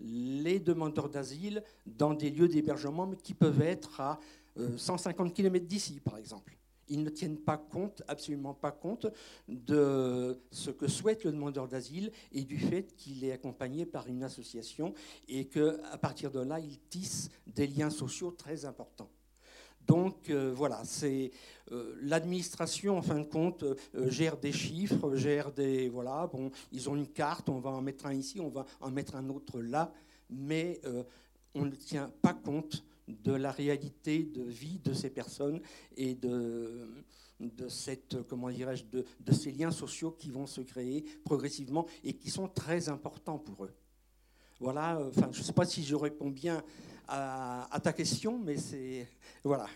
[0.00, 4.18] les demandeurs d'asile dans des lieux d'hébergement qui peuvent être à
[4.58, 6.56] euh, 150 km d'ici, par exemple.
[6.90, 9.06] Ils ne tiennent pas compte, absolument pas compte,
[9.48, 14.22] de ce que souhaite le demandeur d'asile et du fait qu'il est accompagné par une
[14.22, 14.92] association
[15.28, 19.10] et qu'à partir de là, il tisse des liens sociaux très importants.
[19.86, 21.30] Donc euh, voilà, c'est
[21.72, 23.76] euh, l'administration en fin de compte euh,
[24.08, 28.06] gère des chiffres, gère des voilà, bon, ils ont une carte, on va en mettre
[28.06, 29.92] un ici, on va en mettre un autre là,
[30.28, 30.80] mais
[31.54, 32.84] on ne tient pas compte
[33.22, 35.60] de la réalité de vie de ces personnes
[35.96, 36.86] et de
[37.40, 42.12] de cette comment dirais-je de, de ces liens sociaux qui vont se créer progressivement et
[42.12, 43.72] qui sont très importants pour eux.
[44.60, 46.62] Voilà, euh, enfin, je ne sais pas si je réponds bien
[47.08, 49.08] à, ta question, mais c'est
[49.42, 49.66] voilà.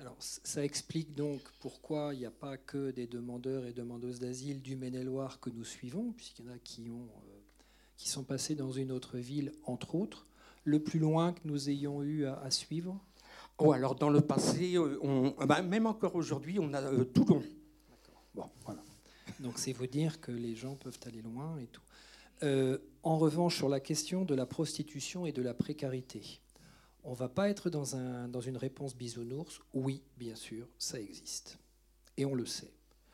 [0.00, 4.60] Alors, ça explique donc pourquoi il n'y a pas que des demandeurs et demandeuses d'asile
[4.60, 7.40] du Maine-et-Loire que nous suivons, puisqu'il y en a qui, ont, euh,
[7.96, 10.26] qui sont passés dans une autre ville, entre autres.
[10.64, 13.00] Le plus loin que nous ayons eu à, à suivre
[13.58, 17.04] Oh, alors dans le passé, euh, on, ah bah, même encore aujourd'hui, on a euh,
[17.04, 17.42] Toulon.
[18.34, 18.82] Bon, voilà.
[19.38, 21.82] Donc c'est vous dire que les gens peuvent aller loin et tout.
[22.42, 26.40] Euh, en revanche, sur la question de la prostitution et de la précarité,
[27.04, 29.60] on va pas être dans, un, dans une réponse bisounours.
[29.72, 31.58] Oui, bien sûr, ça existe.
[32.16, 32.72] Et on le sait.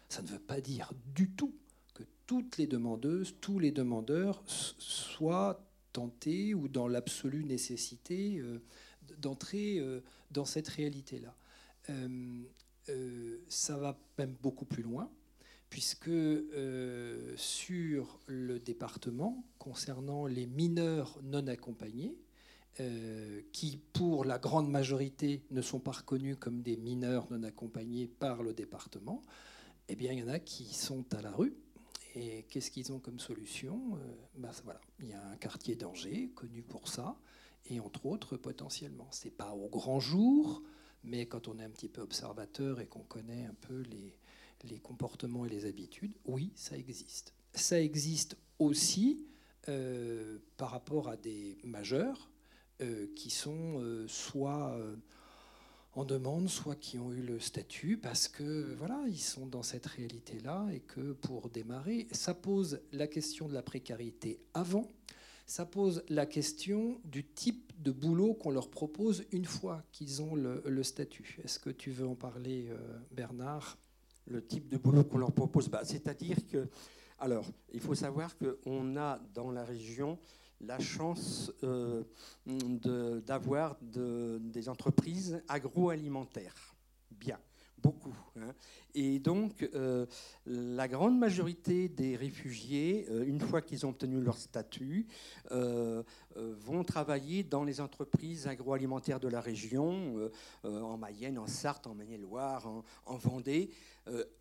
[0.09, 1.55] Ça ne veut pas dire du tout
[1.93, 5.61] que toutes les demandeuses, tous les demandeurs soient
[5.93, 8.59] tentés ou dans l'absolue nécessité euh,
[9.19, 11.35] d'entrer euh, dans cette réalité-là.
[11.89, 15.11] Euh, ça va même beaucoup plus loin
[15.69, 16.11] puisque
[17.37, 22.17] sur le département, concernant les mineurs non accompagnés,
[23.53, 28.43] qui, pour la grande majorité, ne sont pas reconnus comme des mineurs non accompagnés par
[28.43, 29.23] le département,
[29.89, 31.55] eh bien, il y en a qui sont à la rue.
[32.15, 33.99] Et qu'est-ce qu'ils ont comme solution?
[34.37, 34.81] Ben, voilà.
[35.01, 37.17] Il y a un quartier d'Angers connu pour ça,
[37.71, 39.09] et entre autres, potentiellement.
[39.11, 40.63] Ce n'est pas au grand jour,
[41.05, 44.19] mais quand on est un petit peu observateur et qu'on connaît un peu les,
[44.65, 47.33] les comportements et les habitudes, oui, ça existe.
[47.55, 49.25] Ça existe aussi
[49.69, 52.31] euh, par rapport à des majeurs
[52.81, 54.79] euh, qui sont euh, soit
[56.05, 60.67] demande, soit qui ont eu le statut parce que voilà, ils sont dans cette réalité-là
[60.73, 64.89] et que pour démarrer, ça pose la question de la précarité avant,
[65.47, 70.35] ça pose la question du type de boulot qu'on leur propose une fois qu'ils ont
[70.35, 71.39] le, statut.
[71.43, 72.69] Est-ce que tu veux en parler,
[73.11, 73.79] Bernard?
[74.27, 76.69] Le type de boulot qu'on leur propose, bah, c'est-à-dire que
[77.21, 77.45] alors,
[77.75, 80.19] il faut savoir qu'on a dans la région
[80.61, 82.03] la chance euh,
[82.47, 86.75] d'avoir des entreprises agroalimentaires.
[87.11, 87.39] Bien
[87.83, 88.15] beaucoup.
[88.37, 88.55] Hein.
[88.95, 90.07] Et donc, euh,
[90.47, 95.07] la grande majorité des réfugiés, euh, une fois qu'ils ont obtenu leur statut,
[95.53, 96.03] euh,
[96.37, 100.31] vont travailler dans les entreprises agroalimentaires de la région,
[100.63, 102.67] en Mayenne, en Sarthe, en Maine-et-Loire,
[103.05, 103.71] en, Vendée,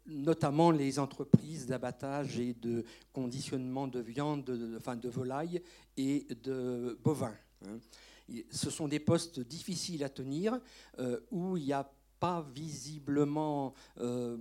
[0.05, 5.61] notamment les entreprises d'abattage et de conditionnement de viande, de, enfin de volaille
[5.97, 7.35] et de bovins.
[7.65, 7.79] Hein.
[8.51, 10.59] Ce sont des postes difficiles à tenir
[11.31, 14.37] où il y a pas visiblement euh,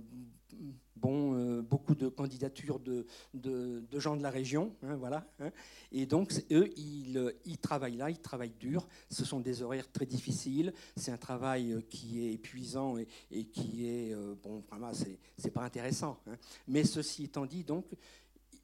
[0.95, 4.75] bon, euh, beaucoup de candidatures de, de, gens de la région.
[4.83, 5.51] Hein, voilà, hein.
[5.91, 8.87] Et donc, eux, ils, ils, travaillent là, ils travaillent dur.
[9.09, 10.73] Ce sont des horaires très difficiles.
[10.95, 14.13] C'est un travail qui est épuisant et, et qui est.
[14.13, 14.91] Euh, bon, vraiment,
[15.37, 16.19] c'est pas intéressant.
[16.27, 16.37] Hein.
[16.67, 17.85] Mais ceci étant dit, donc,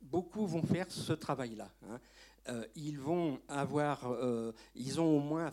[0.01, 1.71] beaucoup vont faire ce travail-là.
[2.75, 4.07] ils vont avoir.
[4.75, 5.51] ils ont au moins.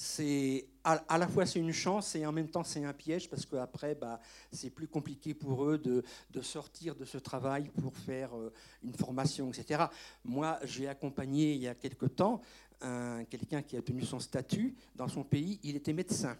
[0.00, 3.44] C'est à, la fois c'est une chance et en même temps c'est un piège parce
[3.44, 4.20] qu'après bah,
[4.52, 6.04] c'est plus compliqué pour eux de,
[6.40, 8.52] sortir de ce travail pour faire euh,
[8.84, 9.86] une formation, etc.
[10.24, 12.40] Moi j'ai accompagné il y a quelque temps
[13.28, 16.38] quelqu'un qui a tenu son statut dans son pays, il était médecin.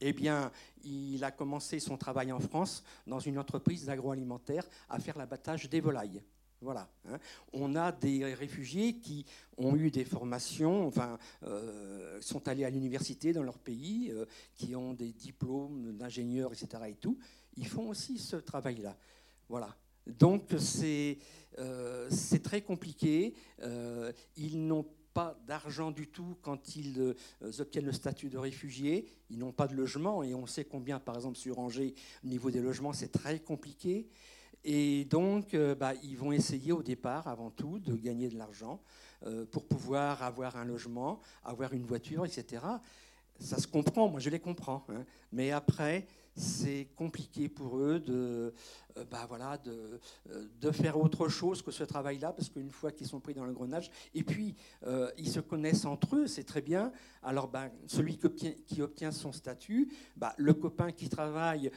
[0.00, 0.52] Eh bien,
[0.84, 5.80] il a commencé son travail en France dans une entreprise d'agroalimentaire à faire l'abattage des
[5.80, 6.22] volailles.
[6.62, 6.88] Voilà.
[7.08, 7.18] Hein.
[7.52, 9.26] On a des réfugiés qui
[9.58, 14.74] ont eu des formations, enfin, euh, sont allés à l'université dans leur pays, euh, qui
[14.74, 16.82] ont des diplômes d'ingénieurs, etc.
[16.88, 17.18] Et tout.
[17.56, 18.96] Ils font aussi ce travail-là.
[19.48, 19.76] Voilà.
[20.06, 21.18] Donc c'est
[21.58, 22.08] euh,
[22.42, 23.34] très compliqué.
[24.36, 27.14] ils n'ont pas d'argent du tout quand ils
[27.58, 29.08] obtiennent le statut de réfugié.
[29.30, 31.94] Ils n'ont pas de logement et on sait combien, par exemple, sur Angers,
[32.24, 34.08] au niveau des logements, c'est très compliqué.
[34.68, 38.80] Et donc, euh, bah, ils vont essayer au départ, avant tout, de gagner de l'argent
[39.24, 42.64] euh, pour pouvoir avoir un logement, avoir une voiture, etc.
[43.38, 44.84] Ça se comprend, moi je les comprends.
[44.88, 45.04] Hein.
[45.30, 48.52] Mais après, c'est compliqué pour eux de,
[48.98, 49.98] euh, bah voilà, de,
[50.30, 53.44] euh, de, faire autre chose que ce travail-là, parce qu'une fois qu'ils sont pris dans
[53.44, 54.54] le grenage, et puis
[54.86, 56.92] euh, ils se connaissent entre eux, c'est très bien.
[57.22, 61.70] Alors ben, celui qui obtient, son statut, bah, le copain qui travaille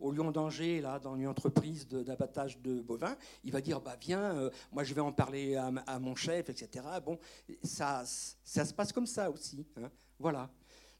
[0.00, 4.84] au Lion d'Angers, dans une entreprise d'abattage de, bovins, il va dire bah, Viens, moi
[4.84, 6.84] je vais en parler à, mon chef, etc.
[7.04, 7.18] Bon,
[7.62, 9.66] ça, ça se passe comme ça aussi.
[9.76, 9.90] Hein.
[10.18, 10.50] Voilà.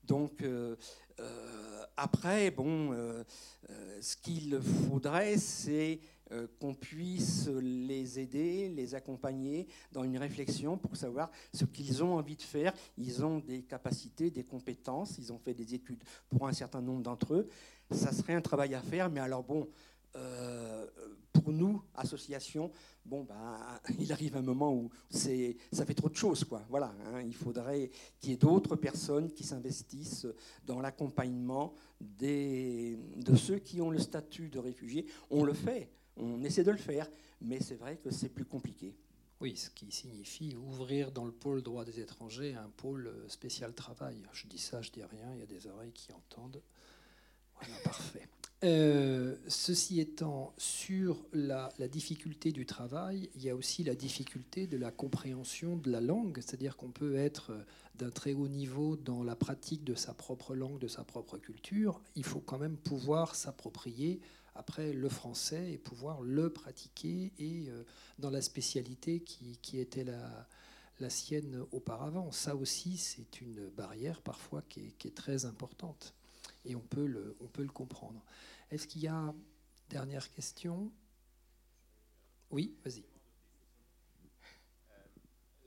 [0.04, 0.42] Donc,
[2.02, 3.22] après, bon, euh,
[3.68, 6.00] euh, ce qu'il faudrait, c'est
[6.60, 12.36] qu'on puisse les aider, les accompagner dans une réflexion pour savoir ce qu'ils ont envie
[12.36, 12.72] de faire.
[12.96, 17.02] Ils ont des capacités, des compétences, ils ont fait des études pour un certain nombre
[17.02, 17.48] d'entre eux.
[17.90, 19.68] Ça serait un travail à faire, mais alors bon,
[21.32, 22.70] pour nous, association,
[23.10, 26.44] bon, bah, il arrive un moment où c'est, ça fait trop de choses.
[26.44, 26.62] Quoi.
[26.70, 27.20] Voilà, hein.
[27.22, 27.90] il faudrait
[28.20, 30.28] qu'il y ait d'autres personnes qui s'investissent
[30.64, 35.06] dans l'accompagnement des, de ceux qui ont le statut de réfugié.
[35.30, 38.96] On le fait, on essaie de le faire, mais c'est vrai que c'est plus compliqué.
[39.40, 44.22] Oui, ce qui signifie ouvrir dans le pôle droit des étrangers un pôle spécial travail.
[44.32, 46.62] Je dis ça, je dis rien, il y a des oreilles qui entendent.
[47.54, 48.28] Voilà, parfait.
[48.62, 54.76] Euh, ceci étant, sur la, difficulté du travail, il y a aussi la difficulté de
[54.76, 57.52] la compréhension de la langue, c'est-à-dire qu'on peut être
[57.94, 62.02] d'un très haut niveau dans la pratique de sa propre langue, de sa propre culture,
[62.16, 64.20] il faut quand même pouvoir s'approprier
[64.54, 67.84] après le français et pouvoir le pratiquer et euh,
[68.18, 70.46] dans la spécialité qui, était la,
[70.98, 72.30] la, sienne auparavant.
[72.30, 76.14] Ça aussi, c'est une barrière parfois qui est, qui est très importante
[76.64, 78.24] et on peut le, on peut le comprendre.
[78.70, 79.34] Est-ce qu'il y a
[79.88, 80.92] dernière question?
[82.50, 83.04] Oui, vas-y.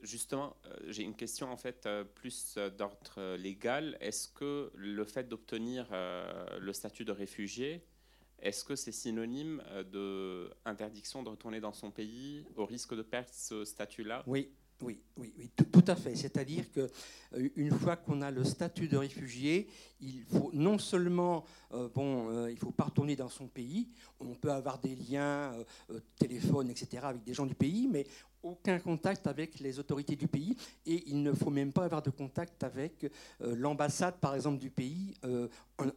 [0.02, 3.96] Justement, euh, j'ai une question en fait euh, plus euh, d'ordre légal.
[4.00, 7.86] Est-ce que le fait d'obtenir le statut de réfugié,
[8.38, 13.64] est-ce que c'est synonyme d'interdiction de retourner dans son pays au risque de perdre ce
[13.64, 14.22] statut-là?
[14.26, 16.16] Oui, oui, oui, oui, tout, à fait.
[16.16, 16.90] C'est-à-dire que
[17.56, 19.68] une fois qu'on a le statut de réfugié,
[20.00, 21.44] il faut non seulement,
[21.94, 23.88] bon, il faut pas retourner dans son pays.
[24.20, 25.52] On peut avoir des liens,
[26.18, 28.06] téléphone, etc., avec des gens du pays, mais
[28.44, 32.10] aucun contact avec les autorités du pays et il ne faut même pas avoir de
[32.10, 33.04] contact avec
[33.40, 35.48] euh, l'ambassade, par exemple, du pays euh,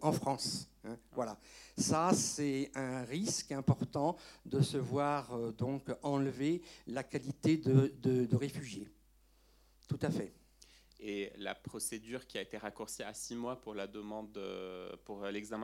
[0.01, 0.69] en, France.
[0.85, 0.97] Hein.
[1.11, 1.37] voilà.
[1.77, 8.87] Ça, c'est un risque important de se voir euh, donc enlever la qualité de, réfugié.
[9.87, 10.33] Tout à fait.
[10.99, 14.23] Et la procédure qui a été raccourcie à six mois pour l'examen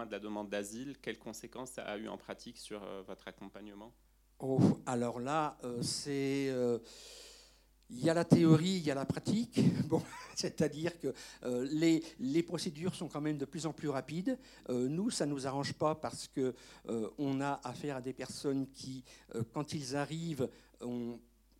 [0.05, 3.91] de la demande d'asile, quelles conséquences ça a eu en pratique sur votre accompagnement?
[4.39, 6.49] Oh, alors là, euh, c'est.
[6.49, 6.79] Euh,
[7.89, 9.59] il y a la théorie, il y a la pratique.
[9.87, 10.01] Bon,
[10.35, 11.13] c'est-à-dire que
[11.43, 14.39] euh, les, les, procédures sont quand même de plus en plus rapides.
[14.69, 16.55] nous, ça ne nous arrange pas parce que
[17.19, 19.03] on a affaire à des personnes qui,
[19.53, 20.49] quand ils arrivent,
[20.81, 21.19] ont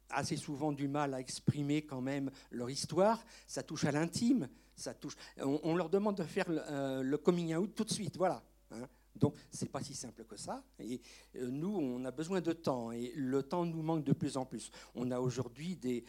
[0.09, 3.24] assez souvent du mal à exprimer quand même leur histoire.
[3.45, 4.49] Ça touche à l'intime.
[4.76, 5.15] Ça touche.
[5.38, 8.17] On, leur demande de faire le, le coming out tout de suite.
[8.17, 8.41] Voilà.
[8.71, 8.88] Hein.
[9.16, 10.64] Donc, ce n'est pas si simple que ça.
[10.80, 10.99] Et
[11.36, 12.91] euh, nous, on a besoin de temps.
[12.91, 14.72] Et le temps nous manque de plus en plus.
[14.95, 16.03] On a aujourd'hui des,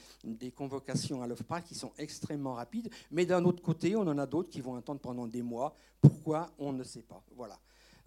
[0.53, 2.91] convocations à l'OFPRA qui sont extrêmement rapides.
[3.11, 5.77] Mais d'un autre côté, on en a d'autres qui vont attendre pendant des mois.
[6.01, 6.51] Pourquoi?
[6.59, 7.23] On ne sait pas.
[7.37, 7.59] Voilà.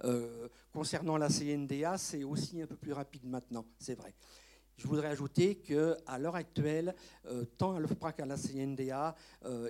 [0.03, 4.13] Euh, concernant la CNDA, c'est aussi un peu plus rapide maintenant, c'est vrai.
[4.77, 6.93] Je voudrais ajouter qu'à l'heure actuelle,
[7.25, 9.15] euh, tant à l'OFPRA qu'à la CNDA,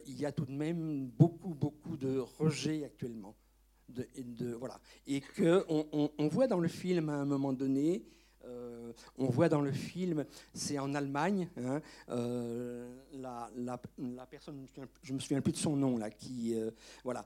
[0.05, 3.35] il y a tout de même beaucoup, beaucoup de rejets actuellement
[4.59, 4.79] voilà.
[5.05, 8.03] Et qu'on on, voit dans le film à un moment donné,
[8.47, 13.77] euh, on voit dans le film, c'est en Allemagne, hein, euh, la, la,
[14.25, 14.65] personne,
[15.01, 16.71] je me souviens plus de son nom là, qui euh,
[17.03, 17.25] voilà,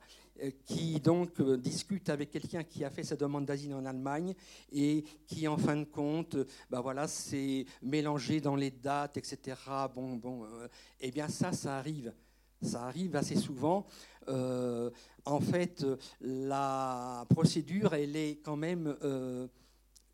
[0.65, 4.33] qui donc discute avec quelqu'un qui a fait sa demande d'asile en Allemagne
[4.71, 6.37] et qui en fin de compte,
[6.69, 9.55] bah voilà, c'est mélangé dans les dates, etc.
[9.93, 10.47] Bon, bon,
[10.99, 12.13] eh bien ça, ça arrive,
[12.61, 13.85] ça arrive assez souvent
[14.27, 15.85] en fait,
[16.21, 19.47] la procédure, elle est quand même, euh,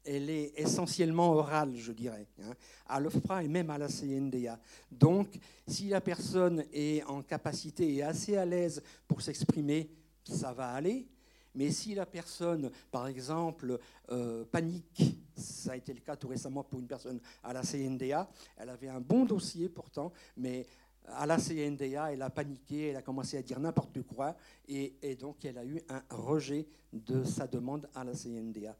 [0.04, 2.54] elle est essentiellement orale, je dirais, hein,
[2.88, 4.60] à l'OFPRA et même à la CNDA.
[4.92, 5.28] Donc,
[5.68, 9.90] si la personne est en capacité et assez à l'aise pour s'exprimer,
[10.24, 11.08] ça va aller.
[11.56, 13.80] Mais si la personne, par exemple,
[14.12, 18.30] euh, panique, ça a été le cas tout récemment pour une personne à la CNDA,
[18.58, 20.68] elle avait un bon dossier pourtant, mais
[21.08, 24.36] à la CNDA, elle a paniqué, elle a commencé à dire n'importe quoi,
[24.68, 28.76] et, donc elle a eu un rejet de sa demande à la CNDA.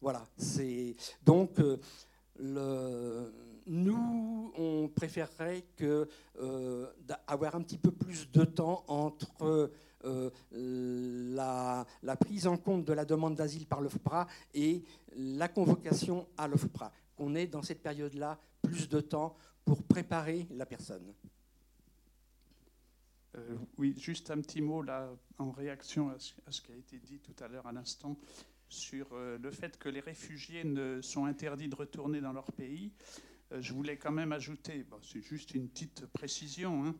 [0.00, 0.26] Voilà,
[1.24, 1.58] donc
[2.40, 3.30] euh,
[3.66, 6.86] nous, on préférerait euh,
[7.26, 9.70] avoir un petit peu plus de temps entre
[10.04, 14.84] euh, la, la, prise en compte de la demande d'asile par l'OFPRA et
[15.16, 16.92] la convocation à l'OFPRA.
[17.16, 21.12] Qu'on ait dans cette période-là plus de temps pour préparer la personne.
[23.36, 27.18] Euh, oui, juste un petit mot là, en réaction à ce, qui a été dit
[27.18, 28.18] tout à l'heure à l'instant
[28.68, 32.92] sur euh, le fait que les réfugiés ne sont interdits de retourner dans leur pays.
[33.52, 36.94] Euh, je voulais quand même ajouter, c'est juste une petite précision, hein,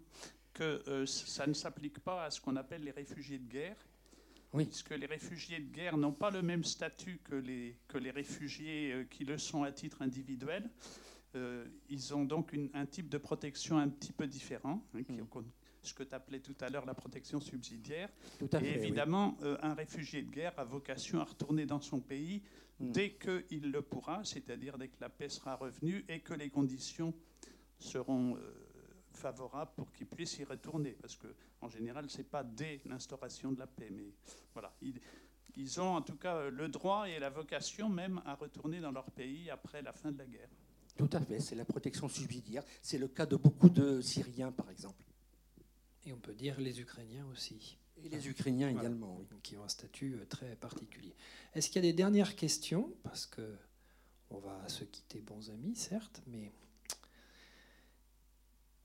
[0.52, 3.76] que ça ne s'applique pas à ce qu'on appelle les réfugiés de guerre.
[4.54, 4.64] Oui.
[4.64, 9.06] Puisque les réfugiés de guerre n'ont pas le même statut que les, que les réfugiés
[9.10, 10.70] qui le sont à titre individuel.
[11.90, 15.26] ils ont donc un type de protection un petit peu différent, hein, qui, mmh
[15.86, 18.08] ce que tu appelais tout à l'heure la protection subsidiaire.
[18.38, 22.00] Tout à et évidemment, euh, un réfugié de guerre a vocation à retourner dans son
[22.00, 22.42] pays
[22.80, 22.92] hmm.
[22.92, 27.14] dès qu'il le pourra, c'est-à-dire dès que la paix sera revenue et que les conditions
[27.78, 28.40] seront euh,
[29.12, 30.92] favorables pour qu'il puisse y retourner.
[30.92, 33.88] Parce qu'en général, ce n'est pas dès l'instauration de la paix.
[33.90, 34.12] Mais
[34.52, 34.74] voilà,
[35.56, 39.10] ils ont en tout cas le droit et la vocation même à retourner dans leur
[39.10, 40.50] pays après la fin de la guerre.
[40.96, 42.64] Tout à fait, c'est la protection subsidiaire.
[42.80, 45.04] C'est le cas de beaucoup de Syriens, par exemple.
[46.06, 47.76] Et on peut dire les Ukrainiens aussi.
[48.04, 49.26] Et les Ukrainiens également, oui.
[49.42, 51.14] Qui ont un statut euh, très particulier.
[51.54, 52.92] Est-ce qu'il y a des dernières questions?
[53.02, 53.56] Parce que
[54.30, 56.52] on va se quitter bons amis, certes, mais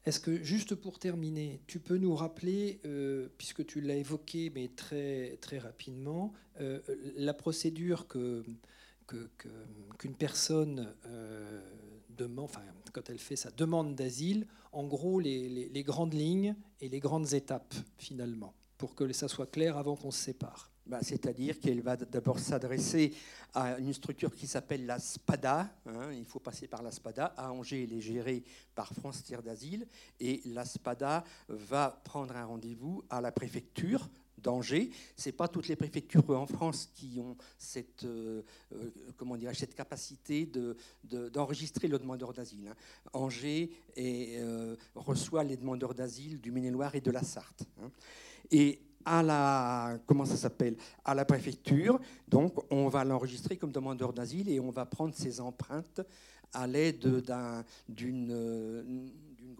[0.05, 4.69] est-ce que, juste pour terminer, tu peux nous rappeler, euh, puisque tu l'as évoqué, mais
[4.69, 6.79] très, très rapidement, euh,
[7.15, 8.43] la procédure que,
[9.97, 10.95] qu'une personne
[12.09, 12.61] demande, enfin,
[12.91, 17.73] quand elle fait sa demande d'asile, en gros les, grandes lignes et les grandes étapes
[17.97, 20.71] finalement, pour que ça soit clair avant qu'on se sépare.
[20.87, 23.13] Bah, c'est-à-dire qu'elle va d'abord s'adresser
[23.53, 25.69] à une structure qui s'appelle la SPADA.
[25.85, 27.25] hein, il faut passer par la SPADA.
[27.37, 29.85] À Angers, elle est gérée par France Tiers d'Asile.
[30.19, 34.09] Et la SPADA va prendre un rendez-vous à la préfecture
[34.41, 34.89] d'Angers.
[35.15, 38.41] Ce n'est pas toutes les préfectures en France qui ont cette, euh,
[38.73, 42.67] euh, comment cette capacité de, de- d'enregistrer le demandeur d'asile.
[42.69, 42.75] hein.
[43.13, 47.63] Angers euh, reçoit les demandeurs d'asile du Maine-et-Loire et de la Sarthe.
[47.81, 47.91] hein.
[48.51, 54.13] Et à la, comment ça s'appelle, à la préfecture, donc on va l'enregistrer comme demandeur
[54.13, 56.01] d'asile et on va prendre ses empreintes
[56.53, 59.11] à l'aide d'un- d'une d'une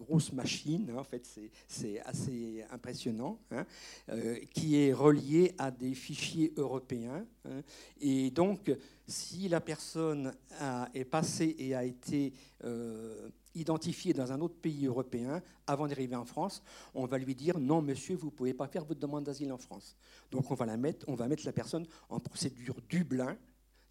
[0.02, 1.26] grosse machine, hein, en fait
[1.68, 3.64] c'est- assez impressionnant, hein,
[4.10, 7.24] euh, qui est reliée à des fichiers européens.
[7.44, 7.62] hein.
[8.00, 8.70] et donc,
[9.06, 10.32] si la personne
[10.94, 12.32] est passée et a été
[12.64, 16.62] euh, identifiée dans un autre pays européen avant d'arriver en France,
[16.94, 19.58] on va lui dire non, monsieur, vous ne pouvez pas faire votre demande d'asile en
[19.58, 19.96] France.
[20.30, 23.36] Donc on va, la mettre, on va mettre la personne en procédure Dublin.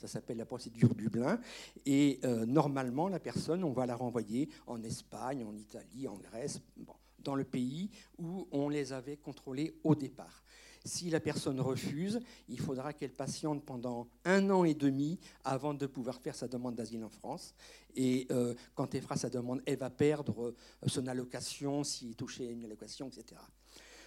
[0.02, 1.40] Ça s'appelle la procédure Dublin.
[1.86, 6.60] Et euh, normalement, la personne, on va la renvoyer en Espagne, en Italie, en Grèce,
[6.76, 10.42] bon, dans le pays où on les avait contrôlés au départ.
[10.84, 15.86] Si la personne refuse, il faudra qu'elle patiente pendant un an et demi avant de
[15.86, 17.54] pouvoir faire sa demande d'asile en France.
[17.96, 20.56] Et euh, quand elle fera sa demande, elle va perdre euh,
[20.88, 23.40] son allocation, s'il est touché à une allocation, etc.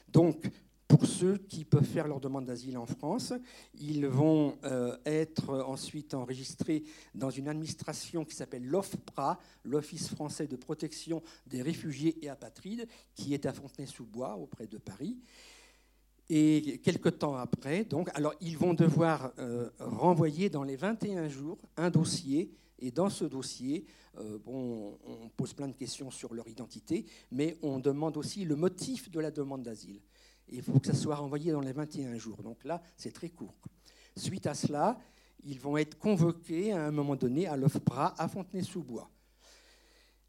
[0.08, 0.50] Donc,
[0.94, 3.32] pour ceux qui peuvent faire leur demande d'asile en France,
[3.80, 6.84] ils vont euh, être ensuite enregistrés
[7.16, 12.86] dans une administration qui s'appelle l'OFPRA, l'Office français de protection des réfugiés et apatrides,
[13.16, 15.18] qui est à Fontenay-sous-Bois, auprès de Paris.
[16.30, 21.58] Et quelques temps après, donc, alors ils vont devoir euh, renvoyer dans les 21 jours
[21.76, 22.52] un dossier.
[22.78, 23.84] Et dans ce dossier,
[24.18, 28.54] euh, bon, on pose plein de questions sur leur identité, mais on demande aussi le
[28.54, 30.00] motif de la demande d'asile.
[30.48, 32.42] Il faut que ça soit renvoyé dans les 21 jours.
[32.42, 33.54] Donc là, c'est très court.
[34.16, 34.98] Suite à cela,
[35.44, 39.10] ils vont être convoqués à un moment donné à l'OFPRA à Fontenay-sous-Bois.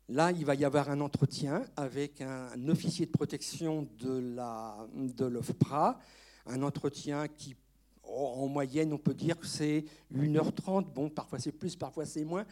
[0.10, 6.00] Là, il va y avoir un entretien avec un officier de protection de l'OFPRA,
[6.46, 7.56] un entretien qui,
[8.04, 12.46] en moyenne, on peut dire que c'est 1h30, bon, parfois c'est plus, parfois c'est moins.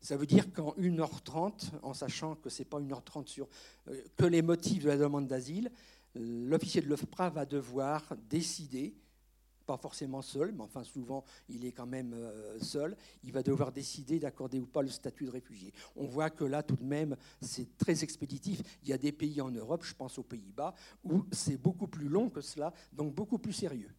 [0.00, 3.48] Ça veut dire qu'en 1h30, en sachant que ce n'est pas 1h30 sur
[3.88, 5.70] euh, que les motifs de la demande d'asile,
[6.14, 8.94] l'officier de l'OFPRA va devoir décider,
[9.66, 13.72] pas forcément seul, mais enfin souvent il est quand même euh, seul, il va devoir
[13.72, 15.72] décider d'accorder ou pas le statut de réfugié.
[15.96, 18.62] On voit que là tout de même c'est très expéditif.
[18.82, 22.08] Il y a des pays en Europe, je pense aux Pays-Bas, où c'est beaucoup plus
[22.08, 23.90] long que cela, donc beaucoup plus sérieux.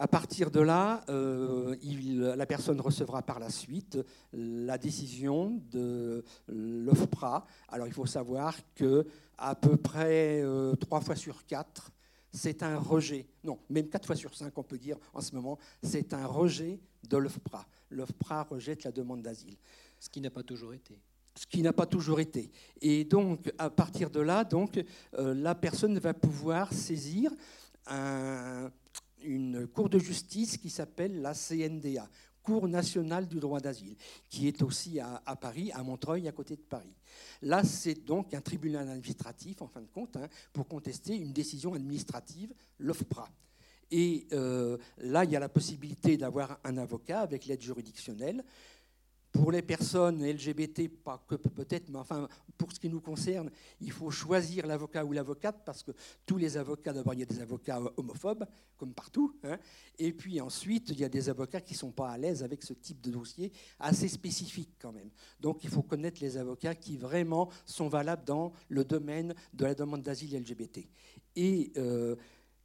[0.00, 3.98] À partir de là, euh, il- la personne recevra par la suite
[4.32, 7.44] la décision de l'OFPRA.
[7.68, 9.04] Alors il faut savoir que
[9.36, 11.90] à peu près euh, trois fois sur quatre,
[12.32, 13.26] c'est un rejet.
[13.42, 16.78] Non, même quatre fois sur cinq, on peut dire en ce moment, c'est un rejet
[17.08, 17.66] de l'OFPRA.
[17.90, 19.56] L'OFPRA rejette la demande d'asile
[19.98, 20.96] Ce qui n'a pas toujours été.
[21.34, 22.50] ce qui n'a pas toujours été.
[22.80, 24.80] Et donc, à partir de là, donc,
[25.18, 27.30] euh, la personne va pouvoir saisir
[27.86, 28.70] un-
[29.22, 32.08] une cour de justice qui s'appelle la CNDA,
[32.42, 33.94] Cour nationale du droit d'asile,
[34.30, 36.94] qui est aussi à, Paris, à Montreuil, à côté de Paris.
[37.42, 41.74] Là, c'est donc un tribunal administratif, en fin de compte, hein, pour contester une décision
[41.74, 43.28] administrative, l'OFPRA.
[43.90, 48.42] Et euh, là, il y a la possibilité d'avoir un avocat avec l'aide juridictionnelle.
[49.30, 53.50] Pour les personnes LGBT, pas que peut-être, mais enfin, pour ce qui nous concerne,
[53.80, 55.92] il faut choisir l'avocat ou l'avocate parce que
[56.24, 58.46] tous les avocats, d'abord, il y a des avocats homophobes,
[58.78, 59.36] comme partout.
[59.44, 59.58] hein,
[59.98, 62.62] et puis ensuite, il y a des avocats qui ne sont pas à l'aise avec
[62.62, 65.10] ce type de dossier assez spécifique quand même.
[65.40, 69.74] Donc il faut connaître les avocats qui vraiment sont valables dans le domaine de la
[69.74, 70.88] demande d'asile LGBT.
[71.36, 72.16] Et euh,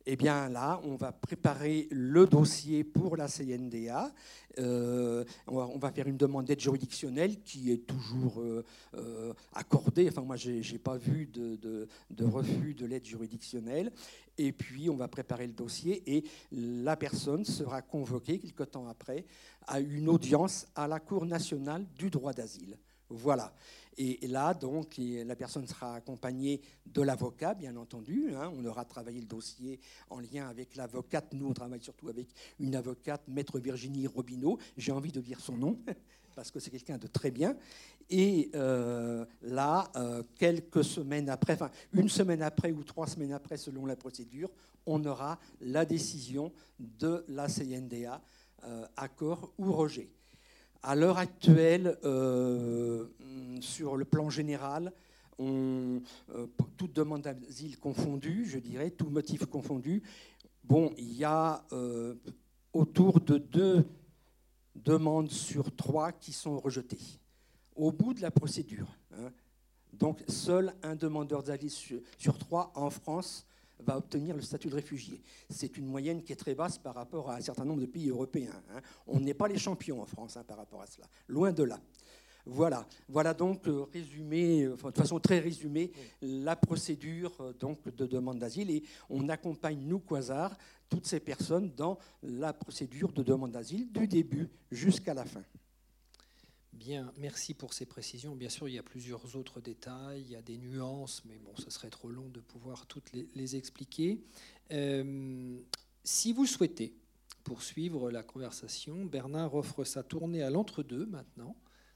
[0.06, 4.12] eh bien là, on va préparer le dossier pour la CNDA.
[4.60, 8.64] Euh, on, va, faire une demande d'aide juridictionnelle qui est toujours euh,
[8.95, 10.08] euh, accordée.
[10.10, 11.88] Enfin, moi, je n'ai pas vu de
[12.26, 13.91] refus de l'aide juridictionnelle.
[14.38, 19.26] Et puis, on va préparer le dossier et la personne sera convoquée quelque temps après
[19.68, 22.78] à une audience à la Cour nationale du droit d'asile.
[23.10, 23.54] Voilà.
[23.98, 28.34] Et là, donc, la personne sera accompagnée de l'avocat, bien entendu.
[28.36, 28.52] hein.
[28.56, 29.80] On aura travaillé le dossier
[30.10, 31.34] en lien avec l'avocate.
[31.34, 32.28] Nous, on travaille surtout avec
[32.60, 34.58] une avocate, maître Virginie Robineau.
[34.78, 35.80] J'ai envie de dire son nom,
[36.36, 37.56] parce que c'est quelqu'un de très bien.
[38.10, 43.58] Et euh, là, euh, quelques semaines après, enfin, une semaine après ou trois semaines après,
[43.58, 44.50] selon la procédure,
[44.86, 48.22] on aura la décision de la CNDA,
[48.66, 50.10] euh, accord ou rejet.
[50.84, 53.07] À l'heure actuelle, euh,
[53.61, 54.91] sur le plan général,
[55.39, 56.01] on,
[56.36, 60.03] euh, toute demande d'asile confondue, je dirais, tout motif confondu,
[60.63, 62.15] Bon, il y a euh,
[62.71, 63.86] autour de deux
[64.75, 67.19] demandes sur trois qui sont rejetées
[67.75, 68.88] au bout de la procédure.
[69.11, 69.31] hein.
[69.91, 73.45] Donc, seul un demandeur d'asile sur trois en France
[73.84, 75.21] va obtenir le statut de réfugié.
[75.49, 78.09] C'est une moyenne qui est très basse par rapport à un certain nombre de pays
[78.09, 78.61] européens.
[78.75, 78.81] hein.
[79.07, 81.79] On n'est pas les champions en France hein, par rapport à cela, loin de là.
[82.45, 88.05] Voilà, voilà donc euh, résumé, euh, de façon très résumée, la procédure euh, donc de
[88.05, 90.57] demande d'asile et on accompagne nous Quasar
[90.89, 95.43] toutes ces personnes dans la procédure de demande d'asile du début jusqu'à la fin.
[96.74, 98.36] Bien, merci pour ces précisions.
[98.36, 101.51] Bien sûr, il y a plusieurs autres détails, il y a des nuances, mais bon,
[101.57, 104.21] ce serait trop long de pouvoir toutes les, les expliquer.
[104.71, 105.59] Euh,
[106.03, 106.93] si vous souhaitez
[107.43, 111.55] poursuivre la conversation, Bernard offre sa tournée à l'entre-deux maintenant.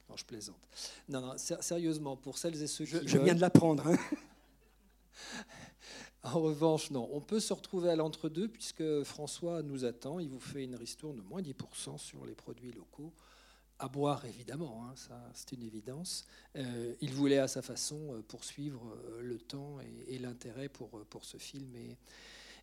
[0.10, 0.70] Non, je plaisante.
[1.10, 3.88] Non, non, sé- sérieusement, pour celles et ceux Je, qui je viens de l'apprendre.
[3.88, 3.98] hein.
[6.24, 7.08] En revanche, non.
[7.14, 10.20] On peut se retrouver à l'entre-deux puisque François nous attend.
[10.20, 13.14] Il vous fait une ristourne de moins 10% sur les produits locaux.
[13.80, 16.26] À boire, évidemment, hein, ça c'est une évidence.
[16.56, 21.26] Euh, il voulait à sa façon euh, poursuivre euh, le temps et, l'intérêt pour, pour
[21.26, 21.96] ce film et,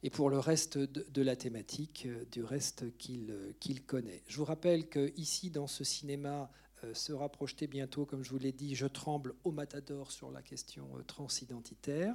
[0.03, 4.23] et pour le reste de, la thématique, du reste qu'il qu'il connaît.
[4.27, 6.51] Je vous rappelle qu'ici, dans ce cinéma,
[6.93, 10.85] sera projeté bientôt, comme je vous l'ai dit, Je tremble au Matador sur la question
[10.97, 12.15] euh, transidentitaire.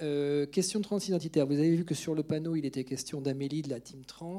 [0.00, 1.46] Euh, question transidentitaire.
[1.46, 4.38] Vous avez vu que sur le panneau, il était question d'Amélie de la Team Trans.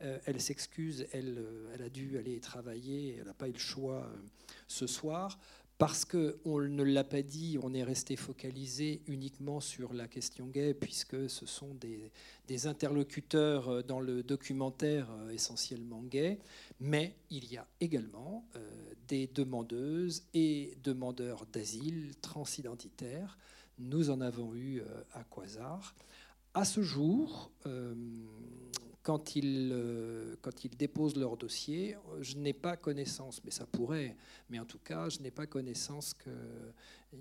[0.00, 3.58] Euh, elle s'excuse, elle, euh, elle a dû aller travailler, elle n'a pas eu le
[3.58, 4.16] choix euh,
[4.68, 5.38] ce soir.
[5.82, 10.74] Parce qu'on ne l'a pas dit, on est resté focalisé uniquement sur la question gay,
[10.74, 12.12] puisque ce sont des,
[12.46, 16.38] des interlocuteurs euh, dans le documentaire euh, essentiellement gay.
[16.84, 23.38] Mais il y a également euh, des demandeuses et demandeurs d'asile transidentitaires.
[23.78, 25.94] Nous en avons eu euh, à Quasar.
[26.54, 27.94] À ce jour, euh,
[29.04, 29.72] quand ils,
[30.76, 34.16] déposent leur dossier, je n'ai pas connaissance, mais ça pourrait,
[34.50, 36.14] mais en tout cas, je n'ai pas connaissance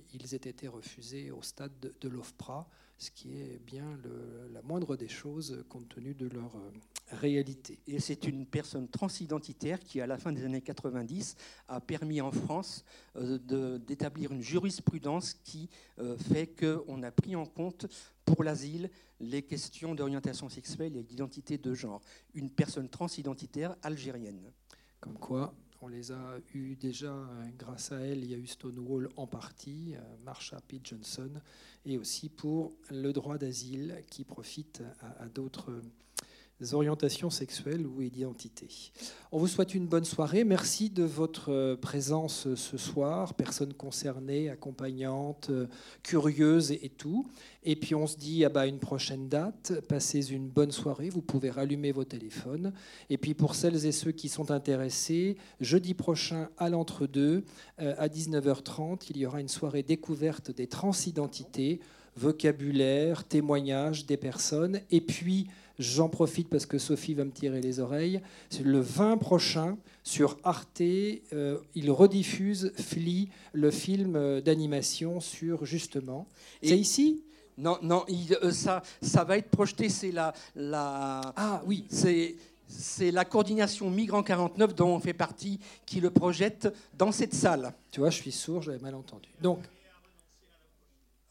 [0.08, 2.68] qu'ils aient été refusés au stade de, de l'OFPRA,
[2.98, 6.72] ce qui est bien le- la moindre des choses compte tenu de leur euh,
[7.12, 7.80] réalité.
[7.88, 11.36] Et c'est une personne transidentitaire qui, à la fin des années 90,
[11.68, 12.84] a permis en France
[13.16, 15.70] euh, d'établir une jurisprudence qui
[16.00, 17.88] euh, fait qu'on a pris en compte
[18.24, 18.90] pour l'asile
[19.20, 22.02] les questions d'orientation sexuelle et d'identité de genre.
[22.34, 24.52] Une personne transidentitaire algérienne.
[25.00, 28.48] Comme quoi, on les a eus déjà, euh, grâce à elle, il y a eu
[28.48, 30.80] Stonewall en partie, euh, Marsha P.
[30.84, 31.32] Johnson,
[31.86, 34.84] et aussi pour le droit d'asile qui profite
[35.20, 35.72] à, d'autres
[36.74, 38.92] orientations sexuelles ou identités.
[39.32, 40.44] On vous souhaite une bonne soirée.
[40.44, 45.68] Merci de votre euh, présence euh, ce soir, personnes concernées, accompagnantes, euh,
[46.04, 47.28] curieuses et, tout.
[47.64, 49.74] Et puis on se dit ah bah, à une prochaine date.
[49.88, 51.10] Passez une bonne soirée.
[51.10, 52.74] Vous pouvez rallumer vos téléphones.
[53.10, 57.44] Et puis pour celles et ceux qui sont intéressés, jeudi prochain à l'entre-deux,
[57.78, 61.80] à 19h30, il y aura une soirée découverte des transidentités,
[62.16, 64.82] vocabulaire, témoignages des personnes.
[64.92, 65.48] Et puis,
[65.82, 70.38] j'en profite parce que Sophie va me tirer les oreilles, c'est le 20 prochain sur
[70.44, 76.28] Arte, euh, il rediffuse Flea, le film euh, d'animation sur justement.
[76.64, 77.24] C'est ici?
[77.58, 79.90] Non, non, il- euh, ça, ça va être projeté.
[79.90, 81.34] C'est la, la.
[81.36, 81.86] Ah oui.
[81.90, 82.36] C'est.
[82.74, 87.74] C'est la coordination Migrants 49 dont on fait partie qui le projette dans cette salle.
[87.92, 89.28] Tu vois, je suis sourd, j'avais mal entendu.
[89.42, 89.60] Donc,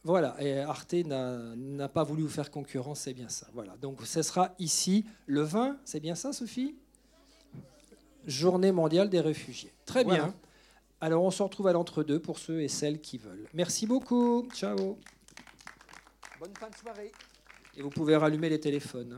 [0.03, 3.48] voilà, et Arte n'a pas voulu vous faire concurrence, c'est bien ça.
[3.53, 6.74] Voilà, donc ce sera ici le 20, c'est bien ça, Sophie?
[8.26, 9.72] Journée mondiale des réfugiés.
[9.86, 10.34] Très bien.
[11.01, 13.48] Alors, on se retrouve à l'entre-deux pour ceux et celles qui veulent.
[13.55, 14.46] Merci beaucoup.
[14.53, 14.98] Ciao.
[16.38, 17.11] Bonne fin de soirée.
[17.76, 19.09] Et vous pouvez rallumer les téléphones.